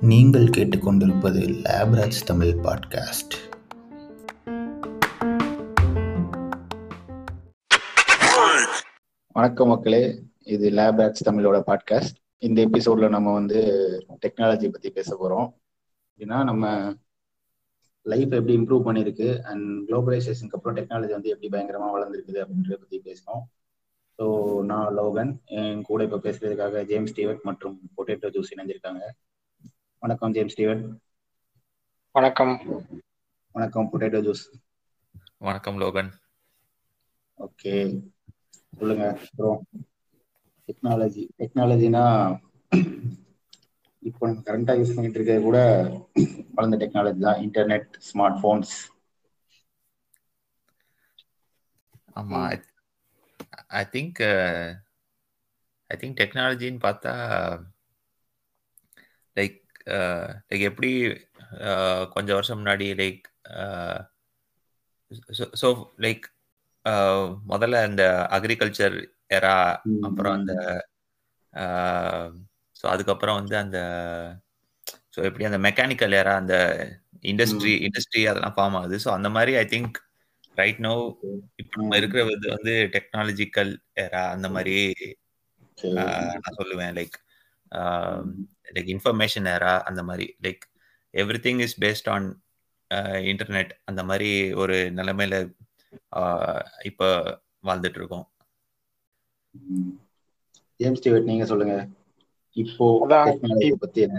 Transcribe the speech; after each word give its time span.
நீங்கள் 0.00 0.44
கேட்டுக்கொண்டிருப்பது 0.44 1.40
லேப்ராஜ் 1.62 2.24
தமிழ் 2.26 2.48
பாட்காஸ்ட். 2.48 3.34
வணக்கம் 9.32 9.68
மக்களே 9.68 10.22
இது 10.38 10.70
லேப்ராஜ் 10.70 11.14
தமிழோட 11.24 11.62
பாட்காஸ்ட். 11.66 12.16
இந்த 12.38 12.66
எபிசோட்ல 12.66 13.08
நம்ம 13.08 13.32
வந்து 13.32 13.58
டெக்னாலஜி 14.26 14.68
பத்தி 14.72 14.90
பேச 14.90 15.16
போறோம். 15.20 15.60
ஏன்னா 16.18 16.44
நம்ம 16.44 16.94
லைஃப் 18.02 18.32
எப்படி 18.32 18.56
இம்ப்ரூவ் 18.56 18.86
பண்ணிருக்கு 18.86 19.40
அண்ட் 19.40 19.90
குளோபலைசேஷனுக்கு 19.90 20.52
அப்புறம் 20.52 20.76
டெக்னாலஜி 20.76 21.10
வந்து 21.10 21.28
எப்படி 21.28 21.48
பயங்கரமா 21.48 21.88
வளர்ந்துருக்குது 21.96 22.44
அப்படின்றத 22.44 22.74
பத்தி 22.74 23.00
பேசணும். 23.04 23.62
ஸோ 24.18 24.24
நான் 24.70 24.94
லோகன். 24.98 25.30
என் 25.58 25.84
கூட 25.88 26.00
இப்போ 26.06 26.18
பேசுறதுக்காக 26.26 26.82
ஜேம்ஸ் 26.90 27.12
ஸ்டீவன் 27.12 27.40
மற்றும் 27.48 27.76
பொட்டேட்டோ 27.96 28.28
ஜூஸ் 28.36 28.52
இணைஞ்சிருக்காங்க. 28.54 29.02
வணக்கம் 30.02 30.34
ஜேம்ஸ் 30.36 30.54
ஸ்டீவன் 30.56 30.82
வணக்கம். 32.14 32.54
வணக்கம் 33.54 33.88
பொட்டேட்டோ 33.92 34.20
ஜூஸ். 34.26 34.44
வணக்கம் 35.48 35.80
லோகன். 35.82 36.10
ஓகே. 37.38 37.74
சொல்லுங்க 38.78 39.04
அப்புறம் 39.16 39.58
டெக்னாலஜி 40.68 41.24
டெக்னாலஜினா 41.40 42.04
இப்போ 44.02 44.22
நம்ம 44.28 44.42
கரண்டா 44.48 44.72
யூஸ் 44.78 44.94
பண்ணிட்டு 44.96 45.18
இருக்கிறது 45.18 45.46
கூட 45.48 45.58
வளர்ந்த 46.56 46.78
டெக்னாலஜி 46.82 47.20
தான். 47.26 47.40
இன்டர்நெட் 47.46 47.88
ஸ்மார்ட் 48.08 48.40
போன்ஸ் 48.44 48.74
ஆமா 52.20 52.40
ஐ 53.74 53.84
திங்க் 53.92 54.20
ஐ 55.90 55.96
திங்க் 56.00 56.18
டெக்னாலஜின்னு 56.20 56.80
பார்த்தா 56.86 57.12
லைக் 59.36 59.60
லைக் 60.50 60.64
எப்படி 60.70 60.90
uh, 61.64 62.02
கொஞ்சம் 62.14 62.38
வருஷம் 62.38 62.60
முன்னாடி 62.60 62.86
லைக் 63.02 63.24
ஸோ 65.60 65.68
லைக் 65.98 66.24
முதல்ல 67.46 67.82
அந்த 67.82 68.04
அக்ரிகல்ச்சர் 68.30 68.96
எரா 69.30 69.56
அப்புறம் 70.02 70.34
அந்த 70.34 70.54
ஸோ 72.76 72.84
அதுக்கப்புறம் 72.86 73.38
வந்து 73.40 73.56
அந்த 73.56 73.78
ஸோ 75.14 75.20
எப்படி 75.28 75.44
அந்த 75.44 75.58
மெக்கானிக்கல் 75.66 76.16
ஏரா 76.20 76.32
அந்த 76.36 76.56
இண்டஸ்ட்ரி 77.24 77.74
இண்டஸ்ட்ரி 77.86 78.22
அதெல்லாம் 78.26 78.56
ஃபார்ம் 78.56 78.76
ஆகுது. 78.80 78.96
ஸோ 79.04 79.10
அந்த 79.10 79.28
மாதிரி 79.28 79.52
ஐ 79.56 79.64
திங்க் 79.66 79.98
ரைட் 80.56 80.80
நோ 80.80 80.92
இப்போ 81.56 81.76
நம்ம 81.76 81.96
இருக்கிறது 81.96 82.48
வந்து 82.56 82.74
டெக்னாலஜிக்கல் 82.94 83.72
ஏரா 84.02 84.22
அந்த 84.30 84.48
மாதிரி 84.48 84.76
நான் 85.96 86.58
சொல்லுவேன். 86.58 86.94
லைக் 86.98 87.16
லைக் 88.74 88.90
இன்ஃபர்மேஷன் 88.94 89.48
ஏரா 89.54 89.74
அந்த 89.82 90.02
மாதிரி 90.02 90.26
like 90.42 90.64
everything 91.46 91.62
is 91.66 91.76
based 91.84 92.10
on 92.10 92.28
internet 93.32 93.72
அந்த 93.84 94.00
மாதிரி 94.04 94.30
ஒரு 94.54 94.76
நிலைமையில 94.98 95.36
இப்போ 96.82 97.08
வாழ்ந்துட்டு 97.68 98.00
இருக்கோம் 98.00 98.26
ஜேம்ஸ் 100.80 101.00
ஸ்டீவர்ட் 101.00 101.28
நீங்க 101.30 101.44
சொல்லுங்க. 101.44 101.74
இப்போ 102.56 102.86
பத்தி 103.82 104.00
என்ன? 104.00 104.18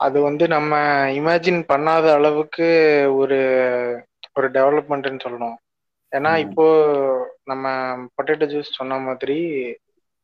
அது 0.00 0.18
வந்து 0.20 0.44
நம்ம 0.48 0.72
இமேஜின் 1.18 1.60
பண்ணாத 1.70 2.06
அளவுக்கு 2.14 2.68
ஒரு 3.16 3.38
ஒரு 4.36 4.48
டெவலப்மெண்ட்னு 4.50 5.24
சொல்லணும். 5.24 5.56
ஏன்னா 6.12 6.30
இப்போ 6.46 6.64
நம்ம 7.44 7.64
பொட்டேட்டோ 8.14 8.46
ஜூஸ் 8.52 8.78
சொன்ன 8.78 8.98
மாதிரி 8.98 9.38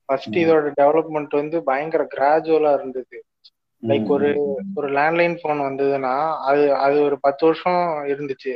ஃபர்ஸ்ட் 0.08 0.36
இதோட 0.42 0.70
டெவலப்மெண்ட் 0.80 1.34
வந்து 1.40 1.58
பயங்கர 1.62 2.02
கிராஜுவலா 2.14 2.72
இருந்தது. 2.72 3.18
லைக் 3.82 4.08
ஒரு 4.08 4.28
ஒரு 4.78 4.88
லேண்ட்லைன் 4.96 5.36
போன் 5.42 5.60
வந்ததுன்னா 5.60 6.14
அது 6.48 6.64
அது 6.76 6.96
ஒரு 7.02 7.16
பத்து 7.20 7.42
வருஷம் 7.46 7.82
இருந்துச்சு. 8.12 8.54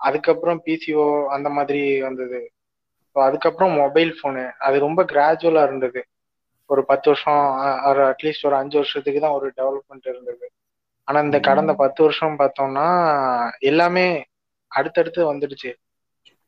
அதுக்கப்புறம் 0.00 0.60
பிசிஓ 0.66 1.04
அந்த 1.28 1.48
மாதிரி 1.48 1.82
வந்தது. 2.00 2.40
அதுக்கப்புறம் 3.16 3.74
மொபைல் 3.74 4.12
ஃபோனு 4.18 4.44
அது 4.66 4.76
ரொம்ப 4.78 5.00
கிராஜுவலா 5.12 5.62
இருந்தது. 5.62 6.00
ஒரு 6.70 6.82
பத்து 6.84 7.06
வருஷம் 7.10 7.42
அட்லீஸ்ட் 8.04 8.46
ஒரு 8.46 8.56
அஞ்சு 8.56 8.76
வருஷத்துக்கு 8.76 9.20
தான் 9.20 9.36
ஒரு 9.38 9.48
டெவலப்மெண்ட் 9.58 10.06
இருந்தது. 10.12 10.46
ஆனா 11.08 11.20
இந்த 11.20 11.38
கடந்த 11.40 11.72
பத்து 11.82 12.00
வருஷம் 12.02 12.38
பார்த்தோம்னா 12.38 12.86
எல்லாமே 13.70 14.06
அடுத்தடுத்து 14.72 15.20
வந்துடுச்சு. 15.30 15.70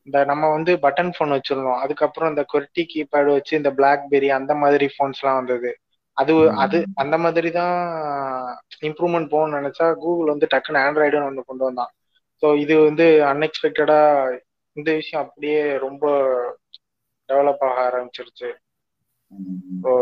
இந்த 0.08 0.18
நம்ம 0.30 0.44
வந்து 0.56 0.72
பட்டன் 0.84 1.12
ஃபோன் 1.14 1.34
வச்சிருந்தோம். 1.36 1.80
அதுக்கப்புறம் 1.84 2.30
இந்த 2.32 2.42
கொர்டி 2.52 2.82
கீபேடு 2.92 3.30
வச்சு 3.36 3.52
இந்த 3.60 3.70
பிளாக்பெரி 3.78 4.28
அந்த 4.38 4.52
மாதிரி 4.62 4.86
ஃபோன்ஸ் 4.94 5.20
எல்லாம் 5.22 5.40
வந்தது. 5.40 5.70
அது 6.16 6.32
அது 6.64 6.78
அந்த 7.02 7.16
மாதிரி 7.18 7.48
தான் 7.50 7.76
இம்ப்ரூவ்மெண்ட் 8.88 9.32
போகணும்னு 9.32 9.58
நினைச்சா 9.60 9.86
கூகுள் 10.02 10.32
வந்து 10.32 10.46
டக்குன்னு 10.52 10.84
ஆண்ட்ராய்டுன்னு 10.86 11.28
ஒன்று 11.30 11.48
கொண்டு 11.48 11.66
வந்தான். 11.68 11.92
ஸோ 12.42 12.46
இது 12.64 12.74
வந்து 12.88 13.06
அன்எக்ஸ்பெக்டடா 13.30 14.00
இந்த 14.76 14.90
விஷயம் 15.00 15.24
அப்படியே 15.24 15.60
ரொம்ப 15.86 16.04
டெவலப் 17.28 17.64
ஆக 17.68 17.78
ஆரம்பிச்சிருச்சு. 17.88 18.50
ஸோ 19.82 19.92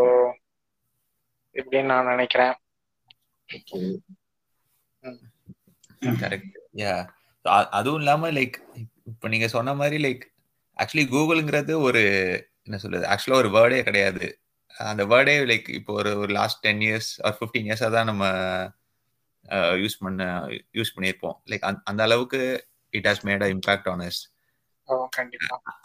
இப்படின்னு 1.55 1.91
நான் 1.93 2.11
நினைக்கிறேன். 2.13 2.53
கரெக்ட் 6.21 6.55
யா 6.81 6.93
அதுவும் 7.45 7.99
இல்லாம 7.99 8.31
லைக் 8.31 8.57
இப்போ 9.05 9.27
நீங்க 9.27 9.47
சொன்ன 9.47 9.73
மாதிரி 9.73 9.97
லைக் 10.03 10.23
ஆக்சுவலி 10.77 11.05
கூகுள்ங்கிறது 11.09 11.73
ஒரு 11.81 12.01
என்ன 12.63 12.77
சொல்றது 12.77 13.05
ஆக்சுவலா 13.07 13.39
ஒரு 13.41 13.49
வேர்டே 13.49 13.79
கிடையாது. 13.83 14.25
அந்த 14.75 15.03
வேர்டே 15.05 15.33
லைக் 15.45 15.67
இப்போ 15.69 15.93
ஒரு 15.93 16.11
ஒரு 16.17 16.31
last 16.33 16.61
ten 16.61 16.79
years 16.79 17.09
or 17.23 17.35
fifteen 17.39 17.67
இயர்ஸாக 17.69 17.91
தான் 17.91 18.05
நம்ம 18.05 18.23
யூஸ் 19.75 19.97
பண்ண 19.99 20.23
யூஸ் 20.73 20.93
பண்ணியிருப்போம். 20.95 21.35
லைக் 21.51 21.65
அந்த 21.83 22.01
அளவுக்கு 22.03 22.41
it 22.93 23.07
has 23.07 23.25
made 23.29 23.43
a 23.43 23.49
impact 23.55 23.89
on 23.89 23.99
us 24.01 24.21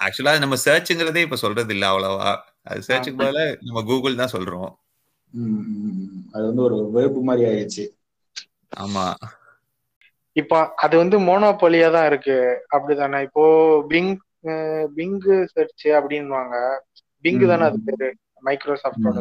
ஆக்சுவலா 0.05 0.35
நம்ம 0.39 0.57
சர்ச்சுங்கிறதே 0.65 1.25
இப்ப 1.27 1.37
சொல்றது 1.37 1.73
இல்ல 1.75 1.87
அவ்வளவா. 1.93 2.31
அது 2.63 2.81
சர்ச்சுக்கு 2.83 3.23
பதில 3.23 3.43
நம்ம 3.61 3.83
கூகுள் 3.83 4.21
தான் 4.23 4.35
சொல்றோம். 4.37 4.71
அது 6.33 6.45
வந்து 6.47 6.63
ஒரு 6.63 6.77
வெறுப்பு 6.91 7.21
மாதிரி 7.23 7.45
ஆயிடுச்சு. 7.51 7.85
ஆமா. 8.77 9.05
இப்போ 10.41 10.57
அது 10.85 10.95
வந்து 11.03 11.17
மோனோபொலியா 11.29 11.89
தான் 11.97 12.09
இருக்கு. 12.11 12.37
அப்படிதானே 12.77 13.19
இப்போ 13.29 13.45
பிங் 13.93 14.13
பிங் 14.97 15.19
சர்ச் 15.55 15.87
அப்படின்வாங்க 15.99 16.57
பிங் 17.25 17.41
தானே 17.53 17.65
அது 17.71 17.79
பேரு? 17.89 18.09
மைக்ரோசாஃப்டோட 18.49 19.19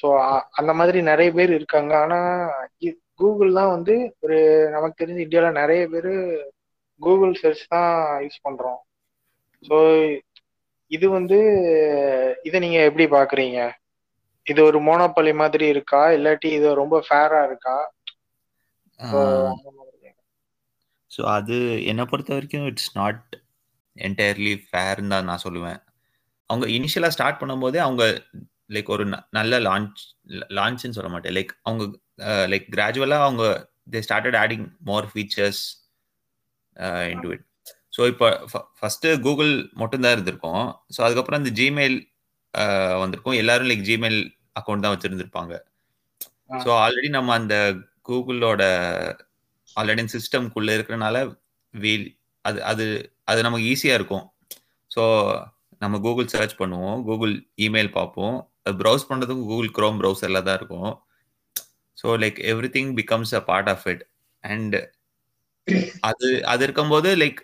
ஸோ 0.00 0.06
அந்த 0.60 0.72
மாதிரி 0.80 0.98
நிறைய 1.10 1.28
பேர் 1.38 1.52
இருக்காங்க. 1.58 1.92
ஆனா 2.04 2.18
கூகுள் 3.20 3.56
தான் 3.58 3.72
வந்து 3.76 3.94
ஒரு 4.24 4.36
நமக்கு 4.74 5.00
தெரிஞ்ச 5.00 5.20
இந்தியாவில் 5.24 5.58
நிறைய 5.60 5.82
பேர் 5.94 6.12
கூகுள் 7.00 7.32
சர்ச் 7.42 7.64
தான் 7.74 7.90
யூஸ் 8.24 8.44
பண்றோம். 8.46 8.80
ஸோ 9.64 9.76
இது 10.90 11.06
வந்து 11.18 11.38
இதை 12.48 12.58
நீங்க 12.64 12.78
எப்படி 12.88 13.04
பாக்குறீங்க? 13.16 13.58
இது 14.46 14.60
ஒரு 14.68 14.78
மோனோபலி 14.88 15.32
மாதிரி 15.42 15.66
இருக்கா? 15.74 16.02
இல்லாட்டி 16.16 16.48
இது 16.58 16.68
ரொம்ப 16.82 16.96
ஃபேரா 17.08 17.40
இருக்கா? 17.48 17.76
ஸோ 21.14 21.22
அது 21.36 21.56
என்னை 21.90 22.04
பொறுத்த 22.10 22.30
வரைக்கும் 22.36 22.66
இட்ஸ் 22.70 22.92
நாட் 23.00 23.24
என்டையர்லி 23.96 24.52
ஃபேர்னு 24.68 25.12
தான் 25.14 25.28
நான் 25.30 25.44
சொல்லுவேன். 25.46 25.80
அவங்க 26.50 26.66
இனிஷியலாக 26.76 27.14
ஸ்டார்ட் 27.16 27.40
பண்ணும்போதே 27.40 27.80
அவங்க 27.86 28.04
லைக் 28.74 28.90
ஒரு 28.94 29.04
நல்ல 29.38 29.58
லான்ச் 29.68 30.02
லான்ச்னு 30.58 30.96
சொல்ல 30.98 31.10
மாட்டேன். 31.14 31.34
லைக் 31.38 31.52
அவங்க 31.66 31.84
லைக் 32.52 32.66
கிராஜுவலாக 32.76 33.26
அவங்க 33.28 33.44
they 33.92 34.00
started 34.06 34.38
adding 34.42 34.66
more 34.90 35.08
features 35.12 35.62
into 37.12 37.32
it 37.34 37.44
so 37.96 38.02
இப்போ 38.12 38.28
ஃபஸ்ட்டு 38.78 39.08
கூகுள் 39.26 39.52
மட்டும்தான் 39.80 40.14
இருந்திருக்கும். 40.16 40.64
ஸோ 40.94 41.00
அதுக்கப்புறம் 41.06 41.40
இந்த 41.42 41.52
ஜிமெயில் 41.60 41.96
வந்திருக்கும். 43.02 43.36
எல்லாரும் 43.42 43.68
லைக் 43.70 43.84
ஜிமெயில் 43.90 44.20
அக்கௌண்ட் 44.60 44.84
தான் 44.84 44.94
வச்சுருந்துருப்பாங்க. 44.94 45.54
ஸோ 46.64 46.70
ஆல்ரெடி 46.84 47.08
நம்ம 47.18 47.34
அந்த 47.40 47.56
கூகுளோட 48.08 48.62
ஆல்ரெடி 49.76 50.04
சிஸ்டம்குள்ளே 50.14 50.72
இருக்கிறனால 50.78 51.16
வீல் 51.74 52.06
அது 52.44 52.58
அது 52.70 52.84
அது 53.30 53.40
நமக்கு 53.46 53.66
ஈஸியாக 53.72 53.98
இருக்கும். 54.00 54.24
ஸோ 54.90 55.02
நம்ம 55.82 55.98
கூகுள் 56.06 56.32
சர்ச் 56.34 56.58
பண்ணுவோம் 56.62 56.98
கூகுள் 57.08 57.34
இமெயில் 57.66 57.90
பார்ப்போம். 57.98 58.36
அது 58.64 58.74
ப்ரௌஸ் 58.82 59.08
பண்ணுறதுக்கும் 59.10 59.50
கூகுள் 59.52 59.70
க்ரோம் 59.78 59.98
ப்ரௌசரில் 60.00 60.44
தான் 60.48 60.58
இருக்கும். 60.60 60.90
So 61.98 62.08
like 62.22 62.38
everything 62.76 62.92
becomes 63.00 63.32
a 63.40 63.42
part 63.50 63.70
of 63.74 63.86
it 63.92 64.04
and 64.44 64.76
அது 66.08 66.28
அது 66.52 66.62
இருக்கும்போது 66.66 67.10
லைக் 67.22 67.40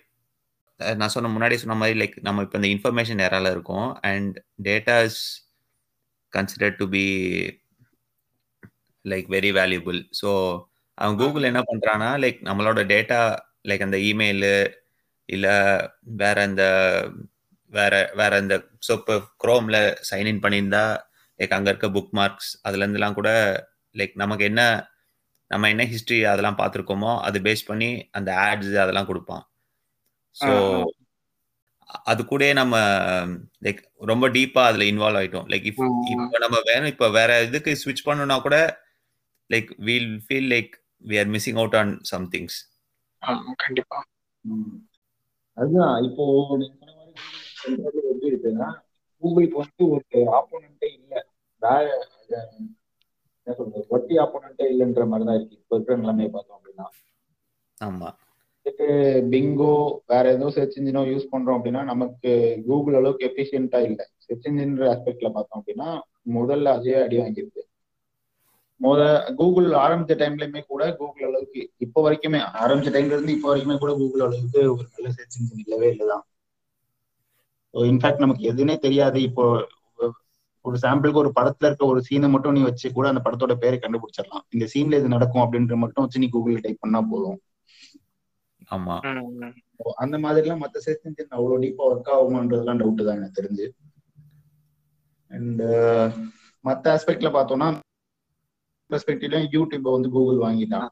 நான் 0.81 1.13
சொன்ன 1.15 1.31
முன்னாடி 1.35 1.57
சொன்ன 1.63 1.77
மாதிரி 1.83 1.97
லைக் 2.01 2.17
நம்ம 2.27 2.43
இப்போ 2.47 2.59
இந்த 2.61 2.69
இன்ஃபர்மேஷன் 2.75 3.21
நேரால 3.23 3.51
இருக்கோம். 3.57 3.89
And 4.11 4.35
data 4.69 4.97
is 5.09 5.23
consider 6.33 6.77
to 6.81 6.87
be 6.97 7.05
like 9.09 9.29
very 9.29 9.51
valuable 9.59 10.01
so 10.21 10.31
அவன் 10.99 11.17
கூகுள் 11.17 11.49
என்ன 11.51 11.61
பண்ணுறான்னா 11.71 12.11
லைக் 12.25 12.39
நம்மளோட 12.43 12.81
டேட்டா 12.93 13.21
லைக் 13.65 13.87
அந்த 13.87 13.99
இமெயிலு 14.11 14.55
இல்லை 15.29 15.57
வேற 16.23 16.37
அந்த 16.43 16.65
வேற 17.73 17.95
வேற 18.15 18.33
இந்த 18.39 18.57
ஸோ 18.87 18.93
இப்போ 18.93 19.15
குரோம்ல 19.37 19.79
சைன்இன் 20.11 20.43
பண்ணியிருந்தா 20.45 20.85
லைக் 21.41 21.57
அங்க 21.57 21.69
இருக்க 21.71 21.89
புக் 21.89 22.13
மார்க்ஸ் 22.13 22.51
அதுல 22.63 22.85
இருந்துலாம் 22.85 23.19
கூட 23.19 23.31
லைக் 23.95 24.15
நமக்கு 24.15 24.45
என்ன 24.45 24.63
நம்ம 25.51 25.69
என்ன 25.69 25.85
ஹிஸ்டரி 25.93 26.21
அதெல்லாம் 26.25 26.59
பார்த்துருக்கோமோ 26.59 27.13
அது 27.21 27.39
பேஸ் 27.41 27.69
பண்ணி 27.69 27.91
அந்த 28.11 28.31
ஆட்ஸ் 28.47 28.75
அதெல்லாம் 28.85 29.07
கொடுப்பான். 29.07 29.45
ஸோ 30.37 30.51
அது 32.09 32.21
கூட 32.25 32.53
நம்ம 32.53 32.77
லைக் 33.65 33.81
ரொம்ப 34.01 34.27
டீப்பா 34.29 34.63
அதுல 34.71 34.85
இன்வால்வ் 34.85 35.21
ஆயிட்டோம். 35.21 35.47
லைக் 35.53 35.67
இப் 35.71 35.81
இப்போ 36.13 36.39
நம்ம 36.39 36.59
வேணும் 36.67 36.91
இப்போ 36.93 37.07
வேற 37.11 37.31
இதுக்கு 37.43 37.73
ஸ்விட்ச் 37.83 38.07
பண்ணணும்னா 38.09 38.37
கூட 38.41 38.57
like 39.51 39.71
we'll 39.87 40.11
feel 40.27 40.51
like 40.55 40.73
we 41.05 41.17
are 41.23 41.31
missing 41.35 41.59
out 41.63 41.77
on 41.81 41.93
some 42.11 42.27
things 42.35 42.59
கண்டிப்பா. 43.65 43.99
அதுதான் 45.57 45.95
இப்போ 46.09 46.25
நீங்க 46.61 46.75
சொன்ன 47.61 47.79
மாதிரி 47.85 48.09
எப்படி 48.11 48.29
இருக்குன்னா 48.33 48.69
கூகுளுக்கு 49.23 49.57
வந்து 49.63 49.85
ஒரு 49.95 50.05
ஆப்போனண்டே 50.39 50.89
இல்லை. 50.99 51.21
வேற 51.63 51.87
என்ன 53.47 53.55
சொல்றது 53.59 53.85
வட்டி 53.89 54.15
ஆப்போனண்டே 54.25 54.65
இல்லைன்ற 54.73 55.05
மாதிரி 55.11 55.27
தான் 55.29 55.37
இருக்கு. 55.39 55.59
இப்போ 55.63 55.77
இருக்கிற 55.77 55.97
நிலைமையை 56.03 56.31
பார்த்தோம் 56.33 56.59
அப்படின்னா. 56.59 56.87
ஆமா. 57.81 58.09
வந்துட்டு 58.57 58.87
பிங்கோ 59.33 59.73
வேற 60.07 60.25
ஏதோ 60.33 60.51
சர்ச் 60.51 60.77
இன்ஜினோ 60.79 61.03
யூஸ் 61.11 61.31
பண்றோம் 61.33 61.59
அப்படின்னா 61.59 61.83
நமக்கு 61.85 62.31
கூகுள் 62.67 62.99
அளவுக்கு 63.01 63.29
எஃபிஷியன்ட்டா 63.31 63.81
இல்லை. 63.89 64.05
சர்ச் 64.27 64.47
இன்ஜின் 64.47 64.75
ஆஸ்பெக்ட்ல 64.93 65.31
பார்த்தோம் 65.37 65.61
அப்படின்னா 65.61 65.89
முதல்ல 66.39 66.73
அதே 66.79 66.95
அடி 67.05 67.19
வாங்கியிருக்கு. 67.19 67.63
முத 68.81 69.01
கூகுள் 69.39 69.69
ஆரம்பிச்ச 69.83 70.15
டைம்லயுமே 70.21 70.61
கூட 70.67 70.83
கூகுள் 70.99 71.27
அளவுக்கு 71.29 71.63
இப்போ 71.79 72.03
வரைக்குமே 72.05 72.41
ஆரம்பிச்ச 72.63 72.91
டைம்ல 72.97 73.17
இருந்து 73.17 73.35
இப்போ 73.37 73.49
வரைக்குமே 73.51 73.77
கூட 73.79 73.93
கூகுள் 74.01 74.25
அளவுக்கு 74.27 74.61
ஒரு 74.75 74.87
நல்ல 74.95 75.11
சர்ச் 75.17 75.39
இன்ஜின் 75.39 75.65
இல்லவே 75.65 75.89
இல்லைதான் 75.95 76.25
இன்ஃபேக்ட் 77.75 78.23
நமக்கு 78.25 78.45
எதுவுமே 78.51 78.75
தெரியாது. 78.85 79.19
இப்போ 79.29 79.45
ஒரு 80.65 80.77
சாம்பிளுக்கு 80.83 81.21
ஒரு 81.23 81.31
படத்துல 81.37 81.69
இருக்க 81.69 81.85
ஒரு 81.87 82.01
சீனை 82.07 82.29
மட்டும் 82.31 82.57
நீ 82.57 82.63
வச்சு 82.63 82.87
கூட 82.93 83.07
அந்த 83.09 83.21
படத்தோட 83.27 83.55
பேரை 83.63 83.77
கண்டுபிடிச்சிடலாம். 83.79 84.45
இந்த 84.55 84.65
சீன்ல 84.73 84.99
இது 85.01 85.15
நடக்கும் 85.15 85.45
அப்படின்ற 85.45 85.77
மட்டும் 85.77 86.05
வச்சு 86.05 86.23
நீ 86.23 86.29
கூகுள் 86.29 86.65
டைப் 86.65 86.83
பண்ணா 86.83 87.01
போதும். 87.13 87.39
ஆமா. 88.71 88.95
அந்த 90.03 90.17
மாதிரி 90.25 90.45
எல்லாம் 90.45 90.63
மத்த 90.65 90.81
சர்ச் 90.87 91.07
இன்ஜின் 91.09 91.35
அவ்வளவு 91.37 91.63
டீப்பா 91.65 91.85
ஒர்க் 91.91 92.11
ஆகுமான்றதுலாம் 92.17 92.81
டவுட் 92.83 93.07
தான் 93.09 93.19
எனக்கு 93.21 93.39
தெரிஞ்சு. 93.41 93.67
அண்ட் 95.31 95.63
மத்த 96.65 96.85
ஆஸ்பெக்ட்ல 96.95 97.31
பார்த்தோம்னா 97.37 97.69
பெர்ஸ்பெக்டிவ்ல 98.91 99.41
யூடியூப் 99.55 99.89
வந்து 99.91 100.11
கூகுள் 100.11 100.45
வாங்கிட்டான் 100.45 100.89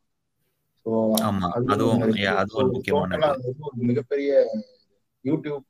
ஸோ 0.86 0.90
அதுவும் 1.68 2.02
அது 2.34 2.52
ஒரு 2.56 2.68
முக்கியமான 2.74 3.30
ஒரு 3.64 3.78
மிகப்பெரிய 3.90 4.32
யூடியூப் 5.24 5.64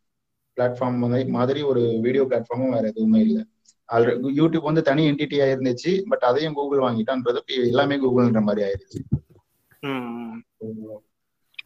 பிளாட்ஃபார்ம் 0.56 0.98
மாதிரி 1.32 1.60
ஒரு 1.70 1.82
வீடியோ 2.04 2.24
பிளாட்ஃபார்மும் 2.28 2.74
வேற 2.74 2.84
எதுவுமே 2.88 3.20
இல்லை. 3.20 3.42
ஆல்ரெடி 3.88 4.30
யூடியூப் 4.38 4.68
வந்து 4.68 4.82
தனி 4.82 5.02
என்டிட்டியா 5.10 5.44
இருந்துச்சு 5.50 5.92
பட் 6.08 6.24
அதையும் 6.24 6.56
கூகுள் 6.58 6.84
வாங்கிட்டான்றது 6.84 7.40
எல்லாமே 7.66 7.96
கூகுள்ன்ற 7.96 8.42
மாதிரி 8.42 8.64
ஆயிருச்சு 8.66 9.00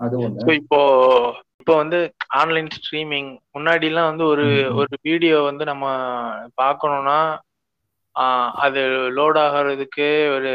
அது 0.00 0.16
ஒண்ணு. 0.18 0.56
இப்போ 0.60 0.80
இப்போ 1.60 1.74
வந்து 1.76 1.98
ஆன்லைன் 2.40 2.68
ஸ்ட்ரீமிங் 2.76 3.30
முன்னாடி 3.54 3.86
எல்லாம் 3.88 4.10
வந்து 4.10 4.24
ஒரு 4.24 4.44
ஒரு 4.74 4.94
வீடியோ 5.02 5.36
வந்து 5.42 5.64
நம்ம 5.64 5.86
பார்க்கணும்னா 6.56 7.18
அது 8.64 8.80
லோட் 9.16 9.38
ஆகிறதுக்கு 9.44 10.06
ஒரு 10.36 10.52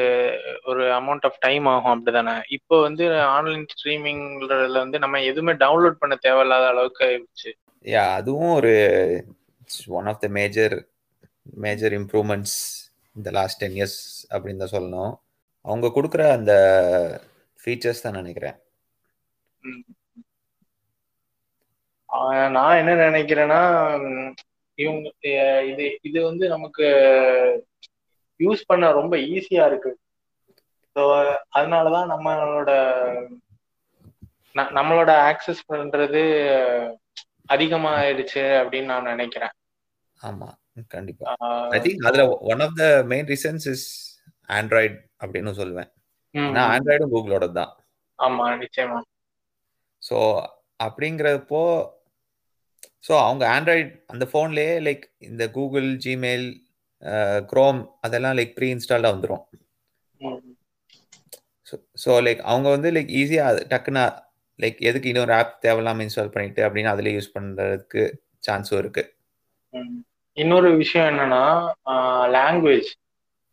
ஒரு 0.63 0.83
அமௌண்ட் 0.99 1.25
ஆஃப் 1.29 1.39
டைம் 1.39 1.65
ஆகும் 1.73 1.93
அப்படிதானே? 1.95 2.35
இப்போ 2.57 2.75
வந்து 2.81 3.05
ஆன்லைன் 3.35 3.65
ஸ்ட்ரீமிங்ல 3.73 4.55
வந்து 4.83 4.99
நம்ம 5.03 5.21
எதுவுமே 5.29 5.53
டவுன்லோட் 5.63 6.01
பண்ண 6.01 6.15
தேவையில்லாத 6.25 6.67
அளவுக்கு 6.73 7.03
ஆயிடுச்சு. 7.07 7.51
யா 7.85 8.03
அதுவும் 8.19 8.53
ஒரு 8.59 8.73
one 9.99 10.09
of 10.13 10.21
the 10.25 10.29
major 10.39 10.75
major 11.65 11.95
improvements 12.01 12.57
இந்த 13.15 13.31
லாஸ்ட் 13.39 13.61
டென் 13.63 13.77
இயர்ஸ் 13.79 13.99
அப்படின்னு 14.33 14.63
தான் 14.63 14.75
சொல்லணும். 14.77 15.13
அவங்க 15.65 15.87
கொடுக்குற 15.95 16.23
அந்த 16.37 16.53
ஃபீச்சர்ஸ் 17.59 18.05
தான் 18.05 18.19
நினைக்கிறேன். 18.21 18.57
நான் 22.57 22.79
என்ன 22.81 22.91
நினைக்கிறேன்னா 23.07 23.61
இவங்க 24.77 25.09
இது 25.71 25.85
இது 26.01 26.19
வந்து 26.23 26.45
நமக்கு 26.53 26.85
யூஸ் 28.39 28.63
பண்ண 28.67 28.85
ரொம்ப 28.91 29.15
ஈஸியா 29.35 29.65
இருக்கு. 29.71 29.91
ஸோ 30.95 31.03
அதனாலதான் 31.57 32.11
நம்மளோட 32.13 32.71
நம்மளோட 34.77 35.11
ஆக்சஸ் 35.29 35.61
பண்றது 35.71 36.21
அதிகமாயிருச்சு 37.53 38.43
அப்படின்னு 38.59 38.91
நான் 38.93 39.11
நினைக்கிறேன். 39.13 39.53
ஆமா 40.19 40.49
கண்டிப்பா. 40.93 41.33
ஐ 41.75 41.79
திங்க் 41.85 42.05
அதுல 42.09 42.23
one 42.51 42.63
of 42.65 42.77
the 42.81 42.85
main 43.11 43.27
reasons 43.33 43.65
is 43.73 43.87
Android 44.49 44.95
அப்படின்னு 45.23 45.51
சொல்லுவேன். 45.59 45.89
ஏன்னா 46.35 46.63
ஆண்ட்ராய்டும் 46.75 47.13
கூகுளோட 47.15 47.45
தான் 47.59 47.73
ஆமா 48.19 48.45
நிச்சயமா. 48.63 48.99
ஸோ 50.01 50.17
அப்படிங்கிறப்போ 50.79 51.61
ஸோ 53.05 53.13
அவங்க 53.25 53.43
ஆண்ட்ராய்ட் 53.55 53.91
அந்த 54.13 54.25
ஃபோன்லேயே 54.31 54.75
லைக் 54.87 55.03
இந்த 55.29 55.43
கூகுள் 55.57 55.89
ஜிமெயில் 56.05 56.47
க்ரோம் 57.51 57.79
அதெல்லாம் 58.05 58.37
லைக் 58.39 58.53
ப்ரீ 58.57 58.67
இன்ஸ்டால்டாக 58.75 59.15
வந்துடும் 59.15 59.43
ஸோ 62.03 62.11
லைக் 62.27 62.41
அவங்க 62.51 62.67
வந்து 62.75 62.89
லைக் 62.95 63.11
ஈஸியாக 63.21 63.61
டக்குன்னு 63.73 64.05
லைக் 64.59 64.79
எதுக்கு 64.89 65.09
இன்னொரு 65.11 65.33
ஆப் 65.39 65.53
தேவையில்லாம 65.65 66.03
இன்ஸ்டால் 66.05 66.33
பண்ணிட்டு 66.35 66.61
அப்படின்னு 66.65 66.93
அதில் 66.93 67.15
யூஸ் 67.15 67.33
பண்ணுறதுக்கு 67.35 68.03
சான்ஸும் 68.47 68.79
இருக்கு. 68.81 69.03
இன்னொரு 70.37 70.69
விஷயம் 70.81 71.09
என்னன்னா 71.11 71.43
லாங்குவேஜ் 72.37 72.89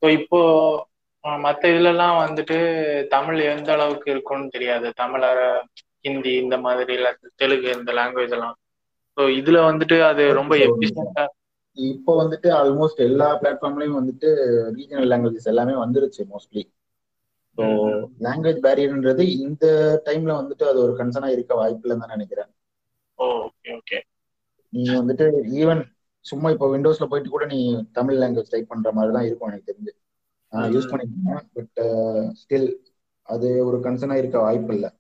ஸோ 0.03 0.07
இப்போ 0.19 0.41
மற்ற 1.47 1.63
இதுலலாம் 1.73 2.17
வந்துட்டு 2.25 2.57
தமிழ் 3.15 3.41
எந்த 3.55 3.69
அளவுக்கு 3.77 4.09
இருக்கும்னு 4.15 4.49
தெரியாது. 4.55 4.87
தமிழ 5.03 5.23
ஹிந்தி 6.07 6.33
இந்த 6.45 6.57
மாதிரி 6.67 6.95
தெலுங்கு 7.43 7.69
இந்த 7.79 7.93
லாங்குவேஜ் 8.01 8.35
எல்லாம். 8.39 8.57
ஸோ 9.17 9.23
இதுல 9.39 9.59
வந்துட்டு 9.69 9.97
அது 10.07 10.23
ரொம்ப 10.39 10.53
எஃபிஷியண்டா 10.65 11.25
இப்போ 11.79 12.13
வந்துட்டு 12.21 12.49
ஆல்மோஸ்ட் 12.59 13.01
எல்லா 13.01 13.29
பிளாட்ஃபார்ம்லயும் 13.41 13.99
வந்துட்டு 13.99 14.29
ரீஜனல் 14.77 15.11
லாங்குவேஜஸ் 15.13 15.51
எல்லாமே 15.53 15.75
வந்துருச்சு 15.83 16.23
மோஸ்ட்லி 16.33 16.63
ஸோ 17.59 17.65
லாங்குவேஜ் 18.21 18.61
பேரியர்ன்றது 18.67 19.25
இந்த 19.47 19.65
டைம்ல 20.07 20.33
வந்துட்டு 20.41 20.65
அது 20.69 20.79
ஒரு 20.85 20.95
கன்சர்னா 21.01 21.31
இருக்க 21.33 21.55
வாய்ப்பு 21.55 21.85
இல்லைன்னு 21.85 22.05
தான் 22.05 22.15
நினைக்கிறேன். 22.17 22.51
ஓகே 23.19 23.73
ஓகே 23.77 23.99
நீங்க 24.73 24.93
வந்துட்டு 25.01 25.27
ஈவன் 25.61 25.83
சும்மா 26.25 26.49
இப்போ 26.51 26.67
விண்டோஸ்ல 26.73 27.07
போயிட்டு 27.11 27.31
கூட 27.31 27.45
நீ 27.47 27.59
தமிழ் 27.93 28.21
லாங்குவேஜ் 28.21 28.53
டைப் 28.53 28.71
பண்ற 28.73 28.91
மாதிரி 28.93 29.13
தான் 29.17 29.27
இருக்கும் 29.29 29.51
எனக்கு 29.51 29.71
தெரிஞ்சு. 29.71 29.93
யூஸ் 30.75 30.91
பண்ணிருக்கேன் 30.91 31.47
பட் 31.57 31.81
ஸ்டில் 32.41 32.69
அது 33.29 33.49
ஒரு 33.69 33.79
கன்சர்னா 33.85 34.17
இருக்க 34.19 34.39
வாய்ப்பு 34.41 34.75
இல்லை. 34.75 34.91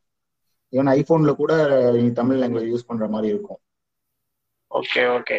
ஈவன் 0.72 0.90
ஐபோன்ல 0.92 1.32
கூட 1.36 1.52
நீ 1.96 2.06
தமிழ் 2.20 2.40
லாங்குவேஜ் 2.42 2.72
யூஸ் 2.72 2.88
பண்ற 2.90 3.06
மாதிரி 3.08 3.28
இருக்கும். 3.34 3.60
Okay 4.72 5.02
okay. 5.16 5.38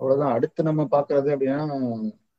அவ்வளவுதான். 0.00 0.34
அடுத்து 0.36 0.60
நம்ம 0.62 0.86
பாக்குறது 0.94 1.28
அப்படின்னா 1.34 1.60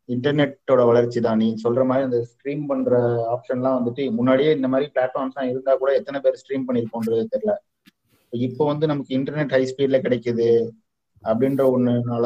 இன்டர்நெட்டோட 0.09 0.81
வளர்ச்சி 0.85 1.19
தான். 1.21 1.37
நீ 1.37 1.47
சொல்ற 1.63 1.81
மாதிரி 1.85 2.07
இந்த 2.09 2.19
ஸ்ட்ரீம் 2.31 2.63
பண்ற 2.65 2.95
ஆப்ஷன்லாம் 3.33 3.77
வந்துட்டு 3.77 4.03
முன்னாடியே 4.17 4.51
இந்த 4.51 4.67
மாதிரி 4.67 4.87
பிளாட்ஃபார்ம்ஸ் 4.95 5.35
எல்லாம் 5.35 5.51
இருந்தா 5.51 5.73
கூட 5.75 5.91
எத்தனை 5.99 6.19
பேர் 6.19 6.39
ஸ்ட்ரீம் 6.41 6.65
பண்ணிருக்கோன்றது 6.67 7.25
தெரியல. 7.35 7.53
இப்போ 8.33 8.63
வந்து 8.65 8.85
நமக்கு 8.87 9.11
இன்டர்நெட் 9.17 9.53
ஹை 9.55 9.61
ஸ்பீட்ல 9.71 9.97
கிடைக்குது 10.01 10.49
அப்படின்ற 11.23 11.63
ஒண்ணுனால 11.75 12.25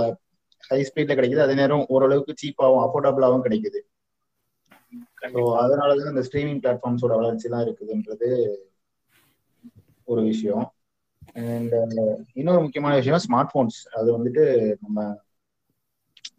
ஹை 0.70 0.80
ஸ்பீட்ல 0.90 1.18
கிடைக்குது. 1.18 1.46
அதே 1.46 1.54
நேரம் 1.54 1.86
ஓரளவுக்கு 1.90 2.34
சீப்பாகவும் 2.42 2.84
அஃபோர்டபுளாகவும் 2.86 3.46
கிடைக்குது. 3.48 3.82
ஸோ 5.34 5.42
அதனாலதான் 5.64 6.14
இந்த 6.14 6.24
ஸ்ட்ரீமிங் 6.28 6.62
பிளாட்ஃபார்ம்ஸோட 6.64 7.14
வளர்ச்சி 7.22 7.48
தான் 7.50 7.66
இருக்குதுன்றது 7.66 8.30
ஒரு 10.04 10.22
விஷயம். 10.22 10.66
அண்ட் 11.34 11.76
இன்னொரு 12.34 12.62
முக்கியமான 12.62 12.96
விஷயம் 12.96 13.20
ஸ்மார்ட் 13.30 13.54
போன்ஸ் 13.54 13.88
அது 13.92 14.18
வந்துட்டு 14.18 14.76
நம்ம 14.82 15.20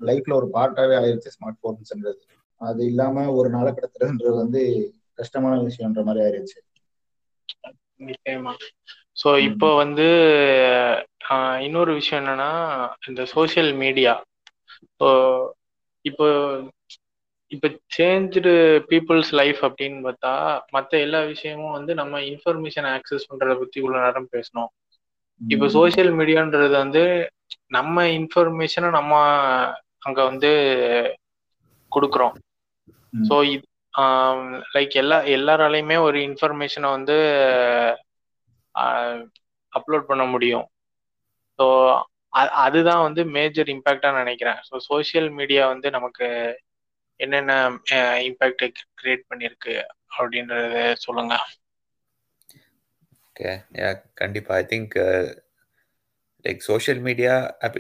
லைஃப்ல 0.00 0.33
ஒரு 0.33 0.49
பார்ட்டாவே 0.52 0.97
ஆயிருச்சு 0.99 1.35
ஸ்மார்ட் 1.37 1.62
போன்ஸ்ன்றது 1.62 2.21
அது 2.57 2.87
இல்லாம 2.87 3.33
ஒரு 3.33 3.50
நாளை 3.50 3.73
கடத்துறதுன்றது 3.73 4.37
வந்து 4.37 4.92
கஷ்டமான 5.14 5.61
விஷயம்ன்ற 5.61 6.04
மாதிரி 6.04 6.25
ஆயிருச்சு. 6.25 6.59
நிச்சயமா. 8.00 8.52
ஸோ 9.25 9.38
இப்போ 9.38 9.76
வந்து 9.76 10.07
இன்னொரு 11.61 11.95
விஷயம் 11.95 12.25
என்னன்னா 12.25 12.50
இந்த 13.07 13.23
சோசியல் 13.35 13.76
மீடியா 13.76 14.25
இப்போ 16.02 16.28
இப்போ 17.52 17.69
சேஞ்சு 17.97 18.40
பீப்புள்ஸ் 18.90 19.31
லைஃப் 19.40 19.61
அப்படின்னு 19.69 20.00
பார்த்தா 20.07 20.33
மற்ற 20.71 20.93
எல்லா 20.99 21.21
விஷயமும் 21.25 21.76
வந்து 21.78 21.93
நம்ம 21.95 22.21
இன்ஃபர்மேஷன் 22.33 22.88
ஆக்சஸ் 22.97 23.28
பண்றத 23.31 23.55
பத்தி 23.59 23.78
உள்ள 23.87 23.97
நேரம் 24.07 24.33
பேசணும் 24.35 24.71
இப்போ 25.40 25.67
சோசியல் 25.78 26.12
மீடியான்றது 26.21 26.76
வந்து 26.85 27.02
நம்ம 27.69 28.05
இன்ஃபர்மேஷனை 28.19 28.90
நம்ம 28.90 29.14
அங்க 30.07 30.21
வந்து 30.25 30.50
கொடுக்குறோம். 31.93 32.35
ஸோ 33.28 33.37
லைக் 34.75 34.95
எல்லா 35.02 35.19
எல்லாராலையுமே 35.37 35.97
ஒரு 36.09 36.19
இன்ஃபர்மேஷனை 36.28 36.88
வந்து 36.90 37.17
அப்லோட் 39.73 40.09
பண்ண 40.11 40.25
முடியும். 40.35 40.67
ஸோ 41.59 41.67
அதுதான் 42.64 43.05
வந்து 43.07 43.23
மேஜர் 43.37 43.69
இம்பேக்டா 43.75 44.11
நினைக்கிறேன். 44.21 44.59
ஸோ 44.69 44.76
சோஷியல் 44.90 45.31
மீடியா 45.38 45.62
வந்து 45.73 45.90
நமக்கு 45.90 46.26
என்னென்ன 47.25 47.55
இம்பேக்ட் 48.29 48.81
கிரியேட் 49.01 49.29
பண்ணிருக்கு 49.31 49.75
அப்படின்றத 50.19 50.95
சொல்லுங்க. 51.05 51.35
ஓகே 53.29 53.53
கண்டிப்பா. 54.21 54.55
I 54.55 54.65
think 54.71 54.97
like 56.45 56.67
social 56.69 57.01
media 57.09 57.35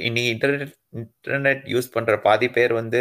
இன்னைக்கு 0.08 0.30
இன்டர்நெட் 0.34 0.74
இன்டர்நெட் 0.96 1.64
யூஸ் 1.74 1.94
பண்ற 1.96 2.18
பாதி 2.26 2.48
பேர் 2.56 2.72
வந்து 2.80 3.00